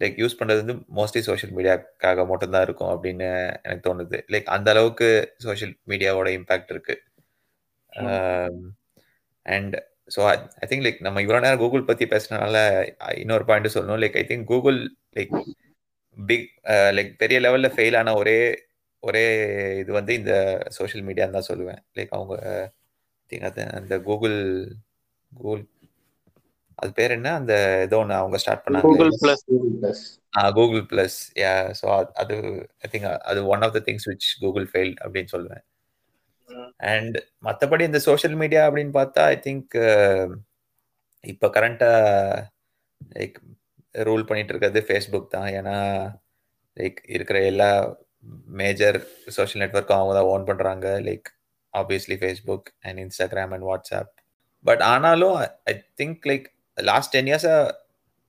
லைக் 0.00 0.16
யூஸ் 0.22 0.38
பண்றது 0.38 0.62
வந்து 0.62 0.74
மோஸ்ட்லி 0.98 1.22
சோஷியல் 1.28 1.54
மீடியாக்காக 1.56 2.26
மட்டும்தான் 2.30 2.66
இருக்கும் 2.68 2.94
அப்படின்னு 2.96 3.28
எனக்கு 3.62 3.84
தோணுது. 3.88 4.18
லைக் 4.32 4.54
அந்த 4.56 4.70
அளவுக்கு 4.70 5.08
சோஷியல் 5.38 5.74
மீடியாவோட 5.86 6.28
இம்பாக்ட் 6.38 6.72
இருக்கு. 6.74 6.96
And 9.54 9.76
so 10.08 10.20
I 10.62 10.66
think 10.70 10.84
like 10.86 10.98
நம்ம 11.06 11.22
இவ்வளோ 11.24 11.40
நேரம் 11.44 11.62
கூகுள் 11.62 11.88
பத்தி 11.88 12.04
பேசுனதுனால 12.12 12.56
இன்னொரு 13.22 13.44
பாயிண்ட் 13.48 13.74
சொல்லணும். 13.76 14.00
Like 14.04 14.18
I 14.22 14.24
think 14.30 14.50
Google 14.52 14.78
like 15.18 15.32
big 16.16 16.48
like 16.96 17.10
பெரிய 17.22 17.38
லெவல்ல 17.44 17.70
ஃபெயில் 17.76 17.98
ஆன 18.00 18.14
ஒரே 18.22 18.38
ஒரே 19.02 19.24
இது 19.80 19.90
வந்து 19.98 20.12
இந்த 20.20 20.32
சோஷியல் 20.76 21.06
மீடியான்னு 21.08 21.36
தான் 21.38 21.50
சொல்லுவேன். 21.50 21.80
லைக் 21.98 22.14
அவங்க 22.18 22.34
திங்க் 23.32 23.48
அது 23.50 23.62
அந்த 23.78 23.94
கூகுள் 24.08 24.38
கூகுள் 25.32 25.64
அது 26.78 26.90
பேர் 26.98 27.14
என்ன? 27.16 27.28
அந்த 27.40 27.52
ஏதோ 27.84 27.98
ஒன்று 28.02 28.14
அவங்க 28.20 28.38
ஸ்டார்ட் 28.42 28.64
பண்ணாங்க. 28.64 28.86
Google 28.88 29.12
plus 29.22 29.44
Google 29.50 29.74
plus 29.82 30.02
Google 30.58 30.82
plus 30.90 31.18
yeah 31.42 31.52
so 31.80 31.86
அது 32.22 32.34
ஐ 32.84 32.88
திங்க் 32.92 33.06
அது 33.30 33.40
one 33.54 33.64
of 33.66 33.74
the 33.76 33.82
things 33.86 34.08
which 34.10 34.26
Google 34.42 34.66
fail 34.72 34.94
அப்படின்னு 35.04 35.32
சொல்லுவேன். 35.34 35.64
அண்ட் 36.80 37.16
மற்றபடி 37.44 37.82
இந்த 37.82 37.98
சோஷியல் 37.98 38.36
மீடியா 38.42 38.62
அப்படின்னு 38.68 38.92
பார்த்தா 39.00 39.22
ஐ 39.34 39.36
திங்க் 39.46 39.76
இப்போ 41.24 41.46
கரண்ட்டாக 41.48 42.42
லைக் 43.00 43.36
ரூல் 43.94 44.26
பண்ணிட்டு 44.28 44.52
இருக்கிறது 44.52 44.80
ஃபேஸ்புக் 44.88 45.32
தான். 45.36 45.48
ஏன்னா 45.58 45.76
லைக் 46.76 46.98
இருக்கிற 47.06 47.38
எல்லா 47.44 47.70
மேஜர் 48.60 48.98
சோஷியல் 49.36 49.62
நெட்ஒர்க்கும் 49.64 49.98
அவங்க 49.98 50.14
தான் 50.14 50.30
ஓன் 50.32 50.46
பண்ணுறாங்க 50.48 50.86
like 51.08 51.28
obviously 51.72 52.16
Facebook 52.22 52.68
and 52.82 52.98
Instagram 53.04 53.52
and 53.56 53.66
WhatsApp 53.70 54.12
but 54.64 54.82
ஆனாலும் 54.92 55.36
I 55.64 55.74
think 56.02 56.20
like 56.30 56.46
last 56.78 57.12
ten 57.12 57.28
இயர்ஸாக 57.32 57.66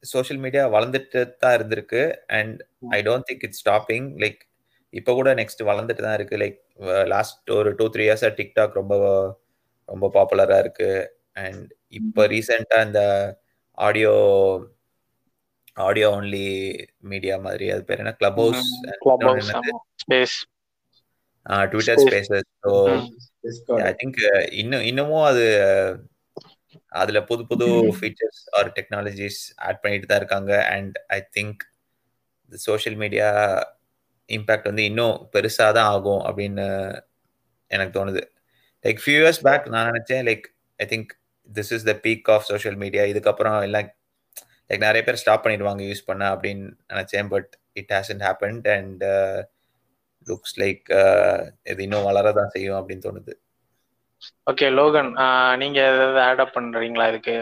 சோஷியல் 0.03 0.41
மீடியா 0.43 0.63
வளர்ந்துட்டு 0.73 1.21
தான் 1.37 1.55
இருந்திருக்கு. 1.57 2.01
And 2.27 2.57
I 2.97 2.99
don't 3.01 3.27
think 3.29 3.45
it's 3.47 3.61
stopping 3.65 4.07
like 4.23 4.41
இப்போ 4.93 5.11
கூட 5.13 5.29
நெக்ஸ்ட் 5.39 5.61
வளர்ந்துட்டு 5.69 6.05
தான் 6.05 6.17
இருக்கு. 6.19 6.35
லைக் 6.43 6.57
லாஸ்ட் 7.13 7.51
ஒரு 7.57 7.69
டூ 7.79 7.85
த்ரீ 7.93 8.03
இயர்ஸாக 8.07 8.31
டிக்டாக் 8.39 8.79
ரொம்ப 8.81 8.95
ரொம்ப 9.89 10.05
பாப்புலராக 10.15 10.63
இருக்கு. 10.65 10.89
அண்ட் 11.43 11.67
இப்போ 11.99 12.21
ரீசெண்டாக 12.33 12.87
இந்த 12.87 13.01
ஆடியோ 13.77 14.13
ஆடியோ 15.87 16.07
ஒன்லி 16.17 16.47
மீடியா 17.11 17.35
மாதிரி 17.47 17.65
அது 17.73 17.83
பேர் 17.89 18.01
என்ன? 18.03 18.13
Clubhouse 18.41 18.63
Twitter 21.71 22.01
Spaces 22.03 22.47
so 22.63 22.71
I 23.87 23.91
think 23.99 24.17
இன்னும் 24.61 24.85
இன்னமும் 24.91 25.25
அது 25.31 25.45
அதுல 27.01 27.19
புது 27.29 27.43
புது 27.51 27.67
ஃபீச்சர்ஸ் 27.97 28.41
ஆர் 28.57 28.69
டெக்னாலஜிஸ் 28.77 29.39
ஆட் 29.67 29.81
பண்ணிட்டு 29.83 30.09
தான் 30.09 30.21
இருக்காங்க. 30.21 30.51
And 30.75 30.95
I 31.17 31.19
think 31.37 31.61
social 32.51 32.97
media 33.03 33.29
impact 34.29 34.69
வந்து 34.69 34.83
இன்னும் 34.91 35.15
பெருசாக 35.33 35.71
தான் 35.77 35.89
ஆகும் 35.95 36.23
அப்படின்னு 36.29 36.65
எனக்கு 37.71 37.93
தோணுது. 37.99 38.21
லைக் 38.85 38.99
ஃபியூ 39.03 39.17
இயர்ஸ் 39.21 39.41
பேக் 39.47 39.65
நான் 39.73 39.89
நினைச்சேன் 39.91 40.23
like 40.29 40.45
I 40.79 40.87
think 40.93 41.11
this 41.49 41.71
is 41.77 41.87
the 41.91 41.93
peak 42.05 42.29
of 42.35 42.47
social 42.51 42.79
media 42.83 43.03
இதுக்கப்புறம் 43.13 43.57
எல்லாம் 43.67 43.89
லைக் 44.69 44.85
நிறைய 44.87 45.01
பேர் 45.07 45.21
ஸ்டாப் 45.21 45.43
பண்ணிடுவாங்க 45.45 45.83
யூஸ் 45.89 46.07
பண்ண 46.09 46.23
அப்படின்னு 46.33 46.65
நினைச்சேன் 46.93 47.29
but 47.33 47.51
it 47.81 47.93
hasn't 47.95 48.23
happened 48.27 48.67
and 48.77 49.03
looks 50.27 50.57
like 50.63 50.85
இது 51.71 51.83
இன்னும் 51.87 52.07
வளர 52.09 52.31
தான் 52.39 52.53
செய்யும் 52.55 52.79
அப்படின்னு 52.79 53.05
தோணுது. 53.07 53.33
ஓகே 54.51 54.67
லோகன் 54.79 55.09
uh, 55.23 55.51
நீங்க 55.61 55.77
ஏதாவது 55.91 56.19
ஆட் 56.27 56.41
அப் 56.43 56.55
பண்றீங்களா 56.57 57.05
இதுக்கு? 57.11 57.35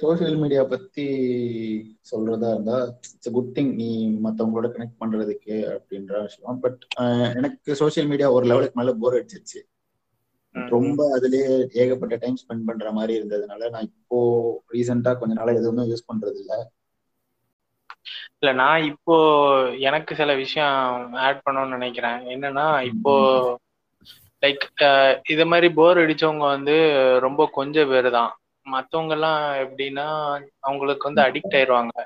சோசியல் 0.00 0.36
மீடியா 0.42 0.62
பத்தி 0.64 1.04
சொல்றதா 2.10 2.50
இருந்தா 2.54 2.76
இட்ஸ் 3.14 3.34
குட் 3.36 3.50
திங் 3.56 3.72
நீ 3.80 3.88
மத்தவங்களோட 4.26 4.68
கனெக்ட் 4.74 5.00
பண்றதுக்கு 5.02 5.56
அப்படின்ற 5.74 6.22
விஷயம். 6.22 6.60
பட் 6.60 6.80
எனக்கு 7.38 7.76
சோசியல் 7.82 8.08
மீடியா 8.12 8.30
ஒரு 8.36 8.46
லெவலுக்கு 8.46 8.78
மேல 8.80 8.94
போர் 9.02 9.18
அடிச்சிருச்சு. 9.18 9.60
ரொம்ப 10.54 11.00
அதுலயே 11.16 11.50
ஏகப்பட்ட 11.82 12.14
டைம் 12.16 12.40
ஸ்பெண்ட் 12.42 12.66
பண்ற 12.68 12.92
மாதிரி 12.92 13.12
இருந்ததுனால 13.18 13.68
நான் 13.74 13.90
இப்போ 13.92 14.18
ரீசெண்டா 14.74 15.12
கொஞ்ச 15.18 15.34
நாளா 15.34 15.58
எதுவுமே 15.60 15.84
யூஸ் 15.90 16.08
பண்றது 16.12 16.38
இல்ல. 16.42 16.54
இல்ல 18.40 18.50
நான் 18.62 18.82
இப்போ 18.92 19.16
எனக்கு 19.88 20.12
சில 20.14 20.34
விஷயம் 20.34 21.14
ஆட் 21.26 21.44
பண்ணணும்னு 21.46 21.76
நினைக்கிறேன். 21.78 22.20
என்னன்னா 22.34 22.66
இப்போ 22.92 23.14
லைக் 24.42 24.66
இது 25.28 25.46
மாதிரி 25.52 25.68
போர் 25.78 25.98
அடிச்சவங்க 25.98 26.46
வந்து 26.56 26.76
ரொம்ப 27.20 27.50
கொஞ்சம் 27.52 27.90
பேர் 27.94 28.10
தான். 28.10 28.32
மற்றவங்க 28.74 29.14
எல்லாம் 29.16 29.40
எப்படின்னா 29.64 30.06
அவங்களுக்கு 30.68 31.08
வந்து 31.08 31.22
அடிக்ட் 31.28 31.56
ஆயிடுவாங்க 31.58 31.96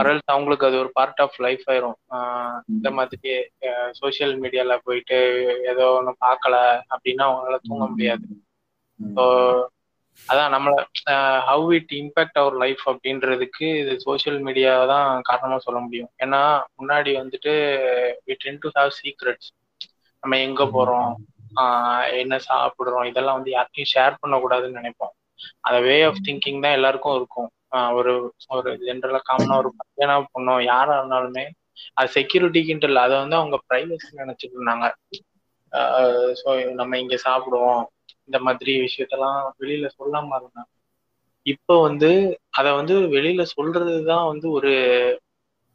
அரல்ஸ் 0.00 0.32
அவங்களுக்கு 0.32 0.66
அது 0.68 0.76
ஒரு 0.82 0.90
பார்ட் 0.96 1.20
ஆஃப் 1.24 1.36
லைஃப் 1.44 1.64
ஆயிரும். 1.72 1.96
இந்த 2.74 2.88
மாதிரி 2.98 3.30
சோசியல் 4.00 4.34
மீடியால 4.42 4.74
போயிட்டு 4.86 5.18
ஏதோ 5.72 5.86
ஒன்று 5.98 6.12
பார்க்கல 6.26 6.56
அப்படின்னா 6.94 7.24
அவங்களால 7.28 7.58
தூங்க 7.68 7.86
முடியாது. 7.92 8.26
ஸோ 9.00 9.24
அதான் 10.28 10.52
நம்மள 10.54 10.74
how 11.48 11.66
it 11.78 11.94
impact 12.00 12.38
our 12.42 12.54
life 12.64 12.84
அப்படின்றதுக்கு 12.92 13.66
இது 13.80 13.94
சோசியல் 14.06 14.38
மீடியா 14.46 14.72
தான் 14.92 15.08
காரணமா 15.28 15.58
சொல்ல 15.66 15.80
முடியும். 15.86 16.10
ஏன்னா 16.24 16.42
முன்னாடி 16.78 17.12
வந்துட்டு 17.22 17.54
we 18.28 18.36
tend 18.44 18.62
to 18.64 18.70
have 18.78 18.92
secrets 19.00 19.50
நம்ம 20.22 20.38
எங்க 20.46 20.64
போறோம்? 20.76 21.10
என்ன 22.22 22.34
சாப்பிடுறோம்? 22.48 23.06
இதெல்லாம் 23.10 23.38
வந்து 23.38 23.52
யார்கிட்டையும் 23.56 23.92
ஷேர் 23.94 24.20
பண்ணக்கூடாதுன்னு 24.22 24.80
நினைப்போம். 24.80 25.14
அந்த 25.60 25.78
வே 25.80 25.96
ஆஃப் 26.04 26.22
திங்கிங் 26.26 26.62
தான் 26.62 26.72
எல்லாருக்கும் 26.72 27.16
இருக்கும். 27.16 27.50
ஒரு 27.92 28.12
ஒரு 28.50 28.70
ஜென்ரலா 28.84 29.20
காமனா 29.28 29.56
ஒரு 29.62 29.70
பையனா 29.80 30.16
பொண்ணோ 30.32 30.54
யாரா 30.66 30.94
இருந்தாலுமே 30.98 31.44
அது 31.96 32.08
செக்யூரிட்டிக்குன்ட்டு 32.14 32.88
இல்லை. 32.90 33.00
அதை 33.02 33.16
வந்து 33.22 33.36
அவங்க 33.36 33.56
பிரைவசி 33.68 34.10
நினைச்சிட்டு 34.14 34.56
இருந்தாங்க. 34.56 34.86
ஸோ 36.40 36.48
நம்ம 36.74 36.98
இங்க 36.98 37.16
சாப்பிடுவோம். 37.24 37.82
இந்த 38.28 38.38
மாதிரி 38.40 38.72
விஷயத்தெல்லாம் 38.80 39.40
வெளியில 39.60 39.86
சொல்லாம 39.96 40.38
இருந்தாங்க. 40.38 40.70
இப்போ 41.46 41.74
வந்து 41.82 42.10
அதை 42.50 42.70
வந்து 42.72 42.94
வெளியில 43.10 43.42
சொல்றதுதான் 43.52 44.26
வந்து 44.26 44.46
ஒரு 44.50 44.72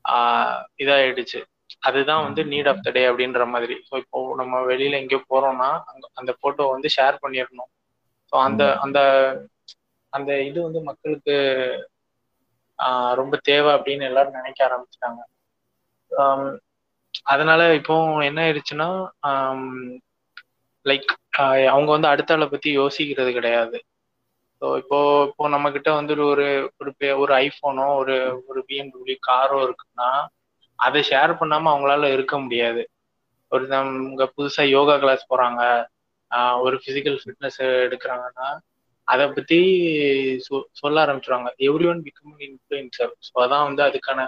ஆஹ் 0.05 0.61
இதாயிடுச்சு. 0.77 1.39
அதுதான் 1.79 2.23
வந்து 2.23 2.41
நீட் 2.43 2.69
ஆஃப் 2.69 2.83
த 2.83 2.91
டே 2.91 3.03
அப்படின்ற 3.09 3.43
மாதிரி. 3.47 3.75
ஸோ 3.89 3.93
இப்போ 3.97 4.19
நம்ம 4.35 4.61
வெளியில 4.65 4.99
எங்கேயோ 5.01 5.21
போறோம்னா 5.29 5.69
அந்த 6.13 6.31
போட்டோ 6.41 6.63
வந்து 6.71 6.89
ஷேர் 6.97 7.21
பண்ணிடணும். 7.23 7.71
ஸோ 8.33 8.35
அந்த 8.47 8.63
அந்த 8.83 8.99
அந்த 10.13 10.31
இது 10.43 10.59
வந்து 10.63 10.79
மக்களுக்கு 10.89 11.35
ரொம்ப 13.19 13.35
தேவை 13.43 13.69
அப்படின்னு 13.73 14.03
எல்லாரும் 14.03 14.37
நினைக்க 14.39 14.59
ஆரம்பிச்சிட்டாங்க. 14.67 15.21
அதனால 17.31 17.61
இப்போ 17.79 17.95
என்ன 18.29 18.39
ஆயிடுச்சுன்னா 18.45 18.87
லைக் 20.85 21.09
அவங்க 21.67 21.89
வந்து 21.91 22.07
அடுத்த 22.07 22.35
ஆளை 22.35 22.47
பத்தி 22.47 22.69
யோசிக்கிறது 22.77 23.31
கிடையாது. 23.33 23.77
ஸோ 24.61 24.67
இப்போ 24.77 24.97
இப்போ 25.29 25.43
நம்ம 25.47 25.67
கிட்ட 25.71 25.89
வந்து 25.93 26.13
ஒரு 26.25 26.45
ஒரு 26.81 26.91
ஒரு 27.17 27.33
ஐஃபோனோ 27.45 27.87
ஒரு 28.01 28.15
ஒரு 28.49 28.59
பிஎம்டபிள்யூ 28.69 29.17
காரோ 29.29 29.59
இருக்குன்னா 29.67 30.09
அதை 30.79 31.01
ஷேர் 31.09 31.31
பண்ணாம 31.39 31.71
அவங்களால 31.71 32.05
இருக்க 32.13 32.35
முடியாது. 32.39 32.81
ஒரு 33.51 33.65
அவங்க 33.77 34.23
புதுசா 34.35 34.63
யோகா 34.69 34.95
கிளாஸ் 34.97 35.29
போறாங்க. 35.31 35.61
ஒரு 36.65 36.75
பிசிக்கல் 36.85 37.17
ஃபிட்னஸ் 37.21 37.61
எடுக்கிறாங்கன்னா 37.85 38.49
அதை 39.07 39.25
பத்தி 39.27 39.59
சொல்ல 40.81 40.95
ஆரம்பிச்சிருவாங்க. 41.05 41.49
Every 41.67 41.85
one 41.91 42.01
become 42.07 42.35
influencer 42.47 43.13
so 43.27 43.33
அதான் 43.45 43.67
வந்து 43.69 43.83
அதுக்கான 43.87 44.27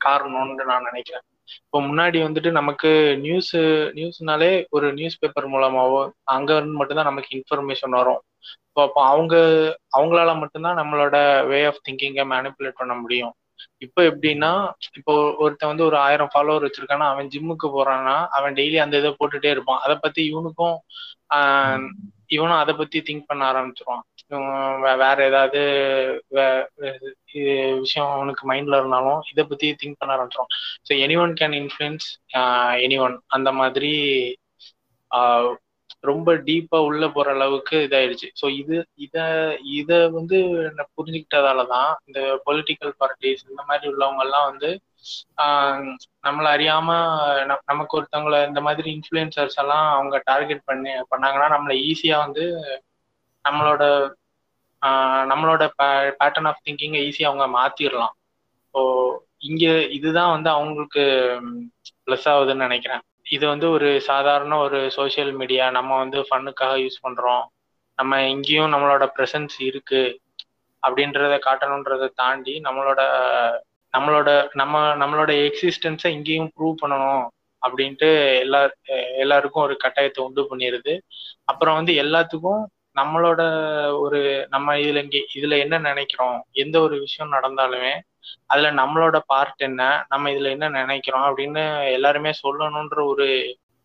காரணம்னு 0.00 0.64
நான் 0.72 0.88
நினைக்கிறேன். 0.90 1.24
இப்போ 1.66 1.78
முன்னாடி 1.80 2.18
வந்துட்டு 2.26 2.50
நமக்கு 2.50 2.90
நியூஸ் 3.16 3.54
நியூஸ்னாலே 3.98 4.50
ஒரு 4.70 4.92
நியூஸ் 4.92 5.18
பேப்பர் 5.18 5.48
மூலமாவோ 5.48 6.00
அங்க 6.34 6.50
இருந்து 6.56 6.78
மட்டும்தான் 6.80 7.10
நமக்கு 7.10 7.30
இன்ஃபர்மேஷன் 7.38 7.96
வரும். 8.00 8.20
ஸோ 8.74 8.78
அப்போ 8.86 9.00
அவங்க 9.04 9.34
அவங்களால 9.96 10.38
மட்டும்தான் 10.38 10.80
நம்மளோட 10.80 11.16
வே 11.46 11.64
ஆஃப் 11.64 11.82
திங்கிங்கை 11.88 12.24
மேனிப்புலேட் 12.34 12.80
பண்ண 12.80 12.94
முடியும். 12.94 13.34
இப்போ 13.86 14.00
எப்படின்னா 14.10 14.50
இப்போ 14.98 15.14
ஒருத்தன் 15.44 15.72
வந்து 15.72 15.86
ஒரு 15.88 15.96
ஆயிரம் 16.06 16.32
ஃபாலோவர் 16.34 16.66
வச்சிருக்கானா 16.66 17.06
அவன் 17.12 17.30
ஜிம்முக்கு 17.34 17.68
போறான்னா 17.76 18.16
அவன் 18.38 18.56
டெய்லி 18.60 18.78
அந்த 18.84 19.00
இதை 19.02 19.12
போட்டுட்டே 19.20 19.50
இருப்பான். 19.54 19.82
அதை 19.84 19.96
பத்தி 20.04 20.22
இவனுக்கும் 20.30 20.76
இவனும் 22.36 22.60
அதை 22.62 22.72
பத்தி 22.74 22.98
திங்க் 23.08 23.28
பண்ண 23.28 23.42
ஆரம்பிச்சிருவான். 23.52 24.04
வேற 25.02 25.16
ஏதாவது 25.30 25.60
விஷயம் 27.84 28.12
அவனுக்கு 28.16 28.44
மைண்ட்ல 28.50 28.78
இருந்தாலும் 28.80 29.20
இதை 29.32 29.44
பத்தி 29.44 29.68
திங்க் 29.82 29.98
பண்ண 30.00 30.14
ஆரம்பிச்சிருவான். 30.16 30.52
So 30.88 30.92
anyone 31.24 31.34
can 31.40 31.56
influence 31.60 32.06
anyone 33.06 33.16
அந்த 33.36 33.52
மாதிரி 33.60 33.92
ரொம்ப 36.04 36.30
டீப்பா 36.46 36.78
உள்ள 36.80 37.04
போற 37.08 37.30
அளவுக்கு 37.30 37.76
இதாயிடுச்சு 37.86 38.28
ஸோ 38.40 38.46
இது 38.56 38.76
இத 38.96 39.16
இத 39.72 39.90
வந்து 40.10 40.38
புரிஞ்சுக்கிட்டதாலதான் 40.70 40.82
புரிஞ்சுக்கிட்டதால 40.94 41.66
தான் 41.66 41.90
இந்த 42.04 42.20
பொலிட்டிக்கல் 42.46 42.94
பார்ட்டிஸ் 43.00 43.44
இந்த 43.50 43.62
மாதிரி 43.68 43.86
உள்ளவங்க 43.92 44.22
எல்லாம் 44.22 44.48
வந்து 44.50 44.70
நம்மள 46.24 46.46
அறியாம 46.54 46.88
நம்- 47.46 47.64
நமக்கு 47.66 47.96
ஒருத்தவங்கள 47.98 48.46
இந்த 48.48 48.60
மாதிரி 48.60 48.88
இன்ஃப்ளூயன்சர்ஸ் 48.96 49.58
எல்லாம் 49.58 49.86
அவங்க 49.92 50.16
டார்கெட் 50.24 50.62
பண்ணி 50.64 50.92
பண்ணாங்கன்னா 51.12 51.48
நம்மள 51.54 51.74
ஈஸியா 51.88 52.18
வந்து 52.18 52.44
நம்மளோட 53.44 53.84
நம்மளோட 55.30 55.64
பேட்டர்ன் 56.20 56.48
ஆஃப் 56.48 56.62
திங்கிங்கை 56.66 57.00
ஈஸியா 57.08 57.28
அவங்க 57.28 57.46
மாத்திரலாம். 57.56 58.14
ஸோ 58.74 58.80
இங்க 59.40 59.64
இதுதான் 59.90 60.30
வந்து 60.30 60.50
அவங்களுக்கு 60.50 61.02
ப்ளஸ் 62.06 62.26
ஆகுதுன்னு 62.32 62.66
நினைக்கிறேன். 62.66 63.02
இது 63.32 63.44
வந்து 63.46 63.66
ஒரு 63.70 63.88
சாதாரண 64.08 64.54
ஒரு 64.58 64.78
சோஷியல் 64.90 65.32
மீடியா 65.32 65.64
நம்ம 65.70 65.90
வந்து 65.98 66.18
ஃபன்னுக்காக 66.20 66.74
யூஸ் 66.82 67.02
பண்றோம். 67.06 67.44
நம்ம 67.98 68.20
இங்கேயும் 68.28 68.72
நம்மளோட 68.74 69.04
ப்ரெசன்ஸ் 69.16 69.56
இருக்கு. 69.68 70.02
அப்படின்றத 70.82 71.34
காட்டணுன்றதை 71.46 72.08
தாண்டி 72.14 72.54
நம்மளோட 72.60 73.00
நம்மளோட 73.94 74.30
நம்ம 74.52 74.76
நம்மளோட 74.96 75.30
எக்ஸிஸ்டன்ஸை 75.46 76.10
இங்கேயும் 76.16 76.52
ப்ரூவ் 76.56 76.80
பண்ணணும் 76.82 77.24
அப்படின்ட்டு 77.62 78.08
எல்லா 78.38 78.60
எல்லாருக்கும் 79.22 79.64
ஒரு 79.64 79.74
கட்டாயத்தை 79.84 80.20
உண்டு 80.20 80.42
பண்ணிடுது 80.50 80.94
அப்புறம் 81.44 81.74
வந்து 81.74 81.92
எல்லாத்துக்கும் 82.04 82.62
நம்மளோட 82.96 83.42
ஒரு 84.00 84.20
நம்ம 84.48 84.74
இதுல 84.76 85.02
இங்கே 85.02 85.20
இதுல 85.34 85.58
என்ன 85.58 85.76
நினைக்கிறோம்? 85.90 86.38
எந்த 86.62 86.76
ஒரு 86.80 86.96
விஷயம் 86.98 87.32
நடந்தாலுமே 87.32 87.92
அதுல 88.46 88.70
நம்மளோட 88.80 89.18
பார்ட் 89.26 89.62
என்ன 89.68 89.82
நம்ம 90.08 90.30
இதுல 90.34 90.52
என்ன 90.56 90.68
நினைக்கிறோம் 90.80 91.26
அப்படின்னு 91.28 91.64
எல்லாருமே 91.96 92.32
சொல்லணுன்ற 92.42 92.98
ஒரு 93.12 93.28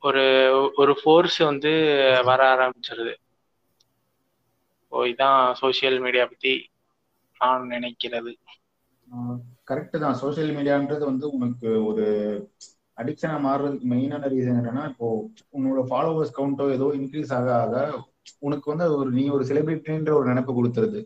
ஒரு 0.04 0.24
ஒரு 0.78 0.94
ஃபோர்ஸ் 1.00 1.38
வந்து 1.50 1.72
வர 2.30 2.42
ஆரம்பிச்சிருது. 2.54 3.14
ஓ 4.92 5.06
இதான் 5.12 5.40
சோசியல் 5.62 5.98
மீடியா 6.06 6.26
பத்தி 6.26 6.54
நான் 7.42 7.72
நினைக்கிறது. 7.74 8.32
கரெக்ட் 9.70 9.98
தான். 10.04 10.18
சோசியல் 10.22 10.54
மீடியான்றது 10.58 11.04
வந்து 11.12 11.26
உனக்கு 11.38 11.70
ஒரு 11.90 12.06
அடிக்ஷனா 12.98 13.38
மாறுறதுக்கு 13.46 13.88
மெயினான 13.92 14.30
ரீசன் 14.34 14.60
என்னன்னா 14.62 14.84
இப்போ 14.92 15.08
உன்னோட 15.58 15.82
ஃபாலோவர்ஸ் 15.90 16.36
கவுண்டோ 16.38 16.66
ஏதோ 16.78 16.88
இன்க்ரீஸ் 17.00 17.34
ஆக 17.38 17.50
ஆக 17.58 17.76
உனக்கு 18.48 18.72
வந்து 18.72 18.86
அது 18.88 18.96
ஒரு 19.02 19.12
நீ 19.18 19.24
ஒரு 19.36 19.44
செலிபிரிட்டின்ற 19.50 20.12
ஒரு 20.20 20.28
நினைப்பு 20.32 20.54
கொடுத்துருது. 20.54 21.02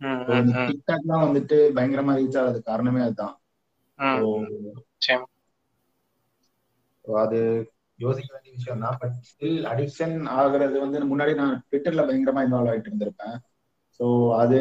ம், 0.00 0.18
இப்போ 0.20 0.32
ம், 0.34 0.40
இந்த 0.40 0.52
ம், 0.54 0.66
டிக்டாக்லாம் 0.68 1.24
வந்துட்டு 1.24 1.56
பயங்கரமா 1.76 2.12
ரீச் 2.16 2.38
ஆகிறதுக்கு 2.38 2.62
காரணமே 2.62 3.00
அதுதான். 3.00 3.34
அது 7.04 7.38
யோசிக்க 7.98 8.28
வேண்டிய 8.32 8.52
விஷயம் 8.54 8.80
தான். 8.80 8.98
பட் 9.00 9.14
ஸ்டில் 9.22 9.62
அடிக்ஷன் 9.64 10.16
ஆகுறது 10.36 10.76
வந்து 10.80 10.98
முன்னாடி 11.12 11.34
நான் 11.34 11.64
ட்விட்டர்ல 11.68 12.02
பயங்கரமா 12.02 12.42
இன்வால்வ் 12.46 12.70
ஆயிட்டு 12.70 12.90
இருந்திருப்பேன். 12.90 13.36
ஸோ 14.00 14.06
அது 14.36 14.58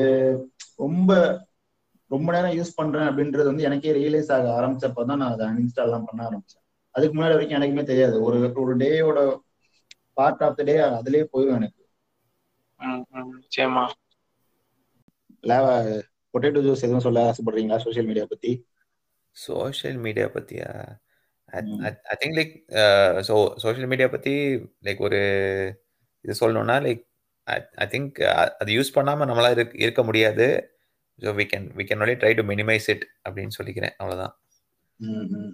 ரொம்ப 0.77 1.11
ரொம்ப 2.11 2.27
நேரம் 2.31 2.55
யூஸ் 2.57 2.77
பண்றேன் 2.77 3.07
அப்படின்றது 3.09 3.45
வந்து 3.45 3.63
எனக்கே 3.63 3.93
ரியலைஸ் 3.93 4.31
ஆக 4.31 4.45
ஆரம்பிச்சப்போ 4.59 5.05
தான் 5.05 5.17
நான் 5.17 5.31
அதை 5.31 5.45
அன்இன்ஸ்டால் 5.47 5.87
எல்லாம் 5.87 6.05
பண்ண 6.05 6.21
ஆரம்பிச்சேன். 6.29 6.63
அதுக்கு 6.95 7.15
முன்னாடி 7.15 7.35
வரைக்கும் 7.35 7.57
எனக்குமே 7.59 7.83
தெரியாது. 7.83 8.15
ஒரு 8.23 8.37
ஒரு 8.55 8.75
டேயோட 8.77 9.19
பார்ட் 10.13 10.43
ஆஃப் 10.43 10.57
த 10.57 10.63
டே 10.63 10.75
அதுலயே 10.91 11.25
போயிடும் 11.33 11.57
எனக்கு. 11.57 11.81
நிச்சயமா. 13.35 13.83
பொட்டேட்டோ 15.43 16.61
ஜூஸ் 16.65 16.85
எதுவும் 16.85 16.99
சொல்ல 16.99 17.33
ஆசைப்படுறீங்களா 17.33 17.77
சோஷியல் 17.77 18.05
மீடியா 18.05 18.25
பத்தி? 18.29 18.67
சோஷியல் 19.31 19.97
மீடியா 19.97 20.25
பத்தியா. 20.25 20.97
I 21.49 22.15
think 22.21 22.37
like 22.39 22.53
so 23.21 23.57
social 23.57 23.87
media 23.87 24.07
பத்தி 24.07 24.33
லைக் 24.83 24.97
ஒரு 24.97 25.19
இது 26.21 26.33
சொல்லணும்னா 26.39 26.77
லைக் 26.87 27.03
ஐ 27.75 27.87
திங்க் 27.87 28.23
அது 28.59 28.71
யூஸ் 28.71 28.95
பண்ணாம 28.95 29.27
நம்மளால 29.29 29.51
இருக்க 29.51 29.77
இருக்க 29.77 30.03
முடியாது. 30.03 30.75
So 31.19 31.29
we 31.39 31.45
can 31.53 31.67
we 31.77 31.83
can 31.83 32.01
only 32.03 32.17
try 32.23 32.35
to 32.35 32.43
minimise 32.43 32.89
it 32.89 33.05
அப்படின்னு 33.29 33.57
சொல்லிக்கிறேன். 33.59 34.33
ம். 34.99 35.53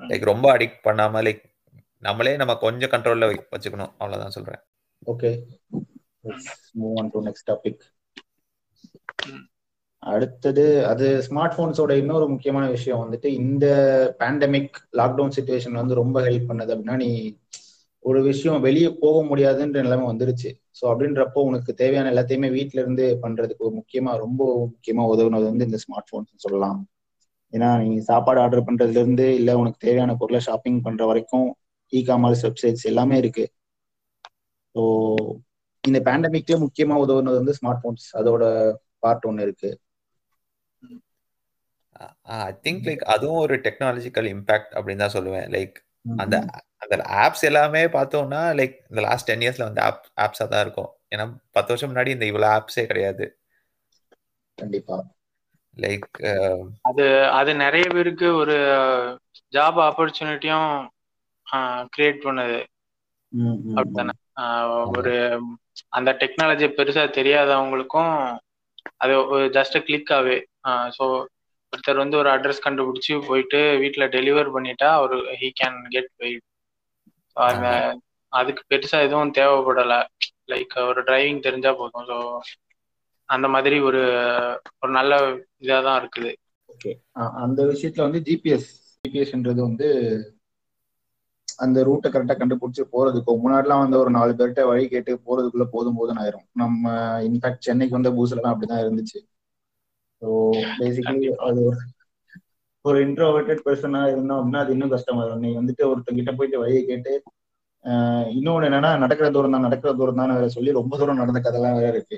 லைக் 0.00 0.24
ரொம்ப 0.24 0.56
அடிக்ட் 0.56 0.80
பண்ணாம 0.84 1.22
லைக் 1.26 1.44
நம்மளே 1.98 2.36
நம்ம 2.36 2.54
கொஞ்சம் 2.54 2.90
கண்ட்ரோல்ல 2.90 3.44
வச்சுக்கணும். 3.50 3.92
அவ்வளவுதான் 3.98 4.30
சொல்றேன். 4.30 4.60
Okay 5.06 5.44
move 6.80 6.98
on 6.98 7.10
to 7.10 7.26
next 7.26 7.48
topic. 7.50 7.80
அடுத்தது 10.02 10.64
அது 10.84 11.06
ஸ்மார்ட் 11.26 11.56
போன்ஸோட 11.56 11.92
இன்னொரு 11.96 12.26
முக்கியமான 12.28 12.64
விஷயம் 12.70 13.02
வந்துட்டு 13.04 13.28
இந்த 13.40 13.64
பேண்டமிக் 14.20 14.76
லாக்டவுன் 14.96 15.34
சுச்சுவேஷன் 15.36 15.80
வந்து 15.80 15.94
ரொம்ப 15.94 16.18
ஹெல்ப் 16.20 16.48
பண்ணது 16.50 16.72
அப்படின்னா 16.74 16.96
நீ 16.96 17.10
ஒரு 18.04 18.20
விஷயம் 18.22 18.60
வெளியே 18.60 18.90
போக 19.00 19.16
முடியாதுன்ற 19.24 19.78
நிலைமை 19.82 20.04
வந்துருச்சு. 20.06 20.50
ஸோ 20.74 20.84
அப்படின்றப்போ 20.90 21.40
உனக்கு 21.44 21.70
தேவையான 21.74 22.10
எல்லாத்தையுமே 22.12 22.48
வீட்ல 22.50 22.80
இருந்து 22.80 23.06
பண்றதுக்கு 23.22 23.66
ஒரு 23.66 23.74
முக்கியமா 23.80 24.12
ரொம்ப 24.18 24.40
முக்கியமா 24.66 25.04
உதவுனது 25.12 25.46
வந்து 25.50 25.66
இந்த 25.66 25.80
ஸ்மார்ட் 25.84 26.10
போன்ஸ் 26.12 26.44
சொல்லலாம். 26.46 26.80
ஏன்னா 27.52 27.68
நீ 27.82 27.90
சாப்பாடு 28.02 28.40
ஆர்டர் 28.40 28.66
பண்றதுல 28.66 29.02
இருந்து 29.02 29.26
இல்ல 29.34 29.50
உனக்கு 29.58 29.78
தேவையான 29.78 30.14
பொருளை 30.16 30.40
ஷாப்பிங் 30.40 30.80
பண்ற 30.82 31.02
வரைக்கும் 31.06 31.48
இ 31.92 32.00
காமர்ஸ் 32.08 32.44
வெப்சைட்ஸ் 32.46 32.86
எல்லாமே 32.86 33.16
இருக்கு. 33.18 33.44
ஸோ 34.74 34.82
இந்த 35.84 35.98
பேண்டமிக்ல 36.06 36.56
முக்கியமா 36.64 36.94
உதவுனது 37.04 37.40
வந்து 37.40 37.56
ஸ்மார்ட் 37.58 37.82
போன்ஸ் 37.84 38.08
அதோட 38.20 38.44
பார்ட் 39.04 39.26
ஒன்று 39.28 39.46
இருக்கு. 39.46 39.70
ஐ 42.46 42.52
திங்க் 42.64 42.84
லைக் 42.88 43.04
அதுவும் 43.14 43.42
ஒரு 43.44 43.54
டெக்னாலஜிக்கல் 43.66 44.28
இம்பாக்ட் 44.34 44.72
அப்படின்னு 44.76 45.02
தான் 45.04 45.16
சொல்லுவேன். 45.16 45.46
லைக் 45.56 45.76
அந்த 46.22 46.36
அந்த 46.82 46.96
ஆப்ஸ் 47.22 47.44
எல்லாமே 47.48 47.82
பார்த்தோம்னா 47.94 48.42
லைக் 48.58 48.74
இந்த 48.90 49.00
லாஸ்ட் 49.06 49.28
டென் 49.30 49.42
இயர்ஸ்ல 49.44 49.66
வந்து 49.68 49.82
ஆப் 49.86 50.04
ஆப்ஸா 50.24 50.44
தான் 50.52 50.64
இருக்கும். 50.66 50.90
ஏன்னா 51.12 51.24
பத்து 51.56 51.72
வருஷம் 51.72 51.90
முன்னாடி 51.90 52.10
இந்த 52.16 52.26
இவ்வளவு 52.30 52.52
ஆப்ஸே 52.56 52.84
கிடையாது. 52.90 53.26
கண்டிப்பா. 54.58 54.96
லைக் 55.76 56.08
அது 56.88 57.04
அது 57.38 57.50
நிறைய 57.64 57.86
பேருக்கு 57.94 58.28
ஒரு 58.34 58.56
ஜாப் 59.52 59.78
ஆப்பர்ச்சுனிட்டியும் 59.86 60.70
கிரியேட் 61.94 62.24
பண்ணுது. 62.24 62.60
அப்படித்தானே? 63.76 64.14
ஒரு 64.96 65.14
அந்த 65.92 66.10
டெக்னாலஜி 66.20 66.66
பெருசா 66.78 67.04
தெரியாதவங்களுக்கும் 67.18 68.12
அது 68.96 69.14
ஜஸ்ட் 69.56 69.76
கிளிக் 69.86 70.12
ஆவே. 70.18 70.36
ஸோ 70.96 71.04
ஒருத்தர் 71.72 72.02
வந்து 72.02 72.16
ஒரு 72.16 72.28
அட்ரஸ் 72.34 72.64
கண்டுபிடிச்சு 72.66 73.14
போயிட்டு 73.26 73.60
வீட்ல 73.82 74.04
டெலிவர் 74.14 74.54
பண்ணிட்டா 74.54 74.88
அவர் 74.98 75.16
ஹீ 75.40 75.48
கேன் 75.60 75.78
கெட் 75.88 76.10
அந்த 77.36 77.66
அதுக்கு 78.32 78.62
பெருசா 78.70 78.98
எதுவும் 79.06 79.36
தேவைப்படல. 79.38 79.94
லைக் 80.52 80.74
ஒரு 80.90 81.00
டிரைவிங் 81.08 81.44
தெரிஞ்சா 81.46 81.72
போதும். 81.80 82.06
ஸோ 82.10 82.16
அந்த 83.28 83.46
மாதிரி 83.54 83.76
ஒரு 83.88 84.02
ஒரு 84.80 84.90
நல்ல 84.92 85.14
இதாக 85.64 85.80
தான் 85.86 85.98
இருக்குது 86.00 86.30
ஓகே 86.68 86.92
அந்த 87.42 87.60
விஷயத்துல 87.70 88.06
வந்து 88.06 88.20
ஜிபிஎஸ் 88.28 88.68
ஜிபிஎஸ்ன்றது 89.04 89.60
வந்து 89.60 89.88
அந்த 91.58 91.78
ரூட்டை 91.88 92.08
கரெக்டா 92.10 92.34
கண்டுபிடிச்சு 92.36 92.82
போறதுக்கு 92.92 93.32
முன்னாடிலாம் 93.44 93.82
வந்து 93.84 93.96
ஒரு 94.02 94.10
நாலு 94.16 94.32
பேர்கிட்ட 94.38 94.64
வழி 94.70 94.84
கேட்டு 94.92 95.12
போறதுக்குள்ள 95.26 95.66
போதும் 95.74 95.98
போதும் 96.00 96.20
ஆயிரும். 96.22 96.46
நம்ம 96.62 96.84
இன்ஃபேக்ட் 97.28 97.66
சென்னைக்கு 97.68 97.96
வந்த 97.98 98.10
பூஸ்லாம் 98.16 98.52
அப்படிதான் 98.52 98.82
இருந்துச்சு. 98.84 99.18
ஸோ 100.22 100.28
பேசிக்கலி 100.78 101.28
அது 101.48 101.60
ஒரு 101.68 101.78
ஒரு 102.84 102.98
இன்ட்ரோவர்டட் 103.06 103.64
பர்சனா 103.66 104.00
இருந்தோம் 104.12 104.38
அப்படின்னா 104.38 104.62
அது 104.64 104.74
இன்னும் 104.74 104.94
கஷ்டமா 104.94 105.22
இருக்கும். 105.22 105.44
நீ 105.46 105.50
வந்துட்டு 105.60 105.82
ஒருத்தங்கிட்ட 105.90 106.32
போயிட்டு 106.38 106.62
வழியை 106.62 106.82
கேட்டு 106.84 107.12
இன்னொன்னு 108.36 108.66
என்னன்னா 108.68 108.90
நடக்கிற 109.02 109.26
தூரம் 109.34 109.54
தான் 109.54 109.64
நடக்கிற 109.66 109.90
தூரம் 109.98 110.18
தான் 110.20 110.32
வேற 110.36 110.48
சொல்லி 110.56 110.70
ரொம்ப 110.78 110.94
தூரம் 111.00 111.20
நடந்த 111.22 111.40
கதைலாம் 111.44 111.78
வேற 111.78 111.88
இருக்கு. 111.94 112.16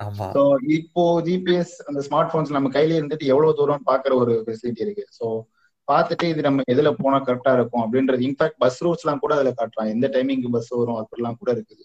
ஆமா. 0.00 0.26
ஸோ 0.34 0.40
இப்போ 0.76 1.02
ஜிபிஎஸ் 1.26 1.74
அந்த 1.88 2.00
ஸ்மார்ட் 2.06 2.32
போன்ஸ் 2.32 2.56
நம்ம 2.56 2.70
கையில 2.76 2.96
இருந்துட்டு 2.98 3.30
எவ்வளவு 3.32 3.58
தூரம் 3.60 3.86
பாக்குற 3.90 4.14
ஒரு 4.22 4.34
ஃபெசிலிட்டி 4.46 4.84
இருக்கு? 4.86 5.04
ஸோ 5.18 5.26
பார்த்துட்டு 5.88 6.26
இது 6.32 6.40
நம்ம 6.46 6.62
எதுல 6.72 6.90
போனா 7.00 7.18
கரெக்டா 7.26 7.52
இருக்கும் 7.58 7.82
அப்படின்றது. 7.84 8.22
இன்ஃபேக்ட் 8.28 8.60
பஸ் 8.64 8.80
ரூட்ஸ் 8.84 9.04
எல்லாம் 9.04 9.22
கூட 9.24 9.32
அதுல 9.36 9.52
காட்டுறான் 9.58 9.92
எந்த 9.94 10.08
டைமிங்க்கு 10.14 10.54
பஸ் 10.56 10.72
வரும் 10.78 11.00
அப்படிலாம் 11.02 11.40
கூட 11.42 11.50
இருக்குது. 11.56 11.84